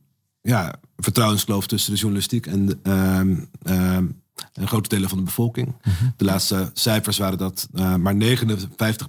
[0.41, 2.78] ja, vertrouwenskloof tussen de journalistiek en de,
[4.56, 5.68] een grote delen van de bevolking.
[5.68, 6.14] Mm -hmm.
[6.18, 8.18] De laatste cijfers waren dat uh, maar 59%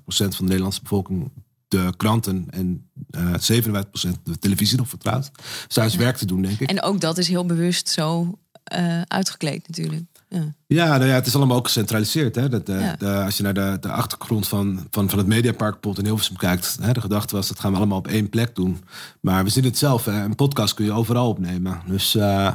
[0.09, 1.31] van de Nederlandse bevolking
[1.69, 5.31] de kranten en uh, 57% de televisie nog vertrouwt.
[5.67, 5.99] Dus daar is ja.
[5.99, 6.71] werk te doen, denk ik.
[6.71, 8.39] En ook dat is heel bewust zo
[8.77, 10.03] uh, uitgekleed natuurlijk.
[10.29, 10.55] Ja.
[10.67, 12.35] Ja, nou ja, het is allemaal ook gecentraliseerd.
[12.35, 12.49] Hè?
[12.49, 12.97] Dat, de, ja.
[12.99, 16.79] de, als je naar de, de achtergrond van, van, van het Mediapark in Hilversum kijkt.
[16.81, 18.85] Hè, de gedachte was, dat gaan we allemaal op één plek doen.
[19.21, 20.05] Maar we zien het zelf.
[20.05, 20.23] Hè?
[20.23, 21.81] Een podcast kun je overal opnemen.
[21.87, 22.15] Dus...
[22.15, 22.55] Uh,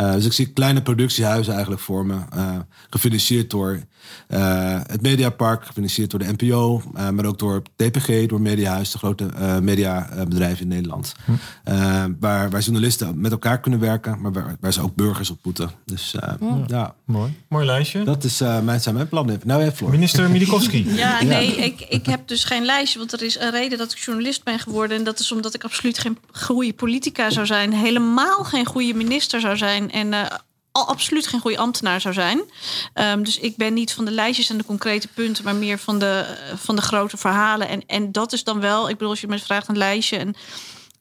[0.00, 2.14] uh, dus ik zie kleine productiehuizen eigenlijk voor me.
[2.36, 2.56] Uh,
[2.90, 3.80] gefinancierd door
[4.28, 6.82] uh, het Mediapark, gefinancierd door de NPO,
[7.12, 9.26] maar ook door DPG, door Mediahuis, de grote
[9.62, 11.14] mediabedrijven in Nederland.
[11.24, 11.32] Hm.
[12.20, 15.70] waar, waar journalisten met elkaar kunnen werken, maar waar, waar ze ook burgers ontmoeten.
[15.84, 16.38] Dus ja.
[16.66, 16.94] ja.
[17.04, 17.32] Mooi.
[17.48, 18.04] Mooi lijstje.
[18.04, 19.40] Dat is, mijn, zijn mijn plannen.
[19.44, 19.90] Nou, ja, Floor.
[19.90, 20.94] Minister Milikowski.
[20.94, 23.98] ja, nee, ik, ik heb dus geen lijstje, want er is een reden dat ik
[23.98, 24.96] journalist ben geworden.
[24.96, 27.72] En dat is omdat ik absoluut geen goede politica zou zijn.
[27.72, 29.87] Helemaal geen goede minister zou zijn.
[29.90, 30.12] En
[30.72, 32.42] al absoluut geen goede ambtenaar zou zijn.
[32.94, 35.98] Um, dus ik ben niet van de lijstjes en de concrete punten, maar meer van
[35.98, 37.68] de, van de grote verhalen.
[37.68, 40.16] En, en dat is dan wel, ik bedoel, als je me vraagt een lijstje.
[40.16, 40.34] En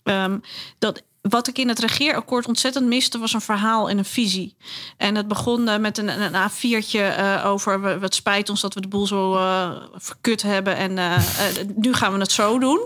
[0.04, 0.42] um,
[0.80, 4.56] dat wat ik in het regeerakkoord ontzettend miste, was een verhaal en een visie.
[4.98, 8.82] En het begon uh, met een, een A4'tje uh, over wat spijt ons dat we
[8.82, 10.76] de boel zo uh, verkut hebben.
[10.76, 11.22] En
[11.76, 12.80] nu gaan we het zo doen.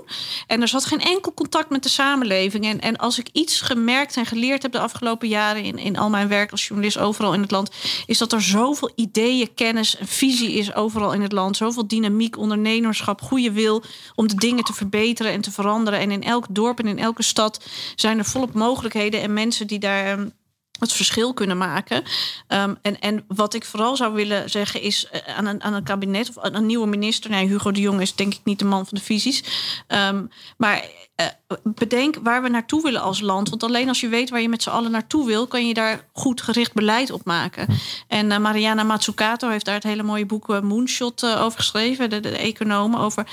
[0.47, 2.65] En er zat geen enkel contact met de samenleving.
[2.65, 6.09] En, en als ik iets gemerkt en geleerd heb de afgelopen jaren in, in al
[6.09, 7.71] mijn werk als journalist overal in het land,
[8.05, 11.57] is dat er zoveel ideeën, kennis en visie is overal in het land.
[11.57, 13.83] Zoveel dynamiek, ondernemerschap, goede wil
[14.15, 15.99] om de dingen te verbeteren en te veranderen.
[15.99, 17.63] En in elk dorp en in elke stad
[17.95, 20.31] zijn er volop mogelijkheden en mensen die daar um,
[20.79, 22.03] het verschil kunnen maken.
[22.47, 25.83] Um, en, en wat ik vooral zou willen zeggen is uh, aan, een, aan een
[25.83, 27.29] kabinet of aan een nieuwe minister.
[27.29, 29.43] Nee, Hugo de Jong is denk ik niet de man van de visies.
[29.87, 30.85] Um, maar
[31.21, 31.27] uh,
[31.63, 33.49] bedenk waar we naartoe willen als land.
[33.49, 36.05] Want alleen als je weet waar je met z'n allen naartoe wil, kan je daar
[36.13, 37.67] goed gericht beleid op maken.
[38.07, 42.19] En uh, Mariana Mazzucato heeft daar het hele mooie boek uh, Moonshot over geschreven, de,
[42.19, 43.27] de econoom over.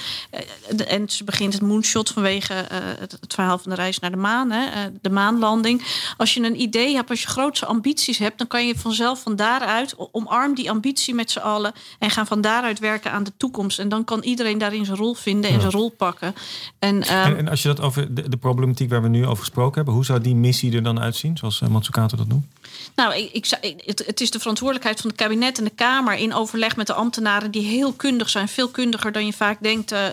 [0.71, 2.53] De, en ze begint het Moonshot vanwege
[2.99, 5.83] het, het, verhaal van de reis naar de maan, hè, de maanlanding.
[6.17, 9.37] Als je een idee hebt, als je grootse ambities hebt, dan kan je vanzelf van
[9.37, 13.79] daaruit omarm die ambitie met z'n allen en gaan van daaruit werken aan de toekomst.
[13.79, 16.35] En dan kan iedereen daarin zijn rol vinden en zijn rol pakken.
[16.79, 19.75] En, en, en als je dat over de, de, problematiek waar we nu over gesproken
[19.75, 19.95] hebben.
[19.95, 22.47] Hoe zou die missie er dan uitzien, zoals uh, Matsukato dat noemt?
[22.95, 26.35] Nou, ik, ik, het, het, is de verantwoordelijkheid van het kabinet en de Kamer in
[26.35, 30.07] overleg met de ambtenaren die heel kundig zijn, veel kundiger dan je vaak denkt, uh,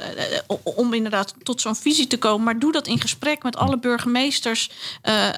[0.64, 2.43] om inderdaad tot zo'n visie te komen.
[2.43, 4.72] Maar doe dat in gesprek met alle burgemeesters,
[5.04, 5.30] uh,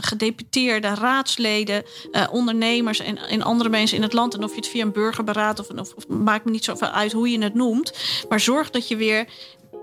[0.00, 1.84] gedeputeerden, raadsleden,
[2.30, 4.34] ondernemers en, en, andere mensen in het land.
[4.34, 7.12] En of je het via een burgerberaad of, of, of maakt me niet zoveel uit
[7.12, 7.92] hoe je het noemt.
[8.28, 9.26] Maar zorg dat je weer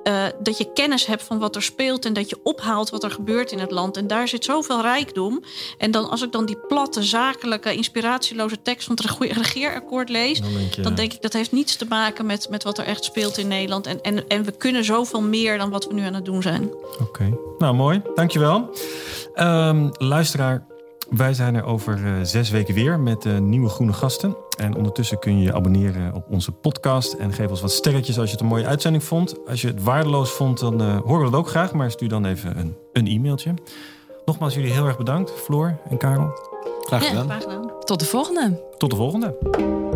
[0.08, 3.12] eh, dat je kennis hebt van wat er speelt en dat je ophaalt wat er
[3.12, 3.97] gebeurt in het land.
[3.97, 5.43] En daar zit zoveel rijkdom.
[5.78, 10.41] En dan als ik dan die platte, zakelijke, inspiratieloze tekst van het rege- regeerakkoord lees,
[10.41, 12.86] Dan denk je, dan denk ik dat heeft niets te maken met, met wat er
[12.86, 13.88] echt speelt in Nederland.
[13.88, 16.72] En, en, en we kunnen zoveel meer dan wat we nu aan het doen zijn.
[17.01, 18.70] Oké, nou mooi, dankjewel.
[19.34, 20.66] Ehm luisteraar,
[21.10, 24.36] wij zijn er over eh, zes weken weer met eh, nieuwe groene gasten.
[24.60, 28.26] En ondertussen kun je je abonneren op onze podcast en geef ons wat sterretjes als
[28.26, 29.36] je het een mooie uitzending vond.
[29.47, 32.26] Als je het waardeloos vond, dan eh, horen we dat ook graag, maar stuur dan
[32.26, 33.53] even een, een e-mailtje.
[34.26, 36.32] Nogmaals, jullie heel erg bedankt, Floor en Karel.
[36.82, 37.26] Graag Ja, gedaan.
[37.26, 37.72] graag gedaan.
[37.80, 38.62] Tot de volgende.
[38.78, 39.86] Tot de volgende.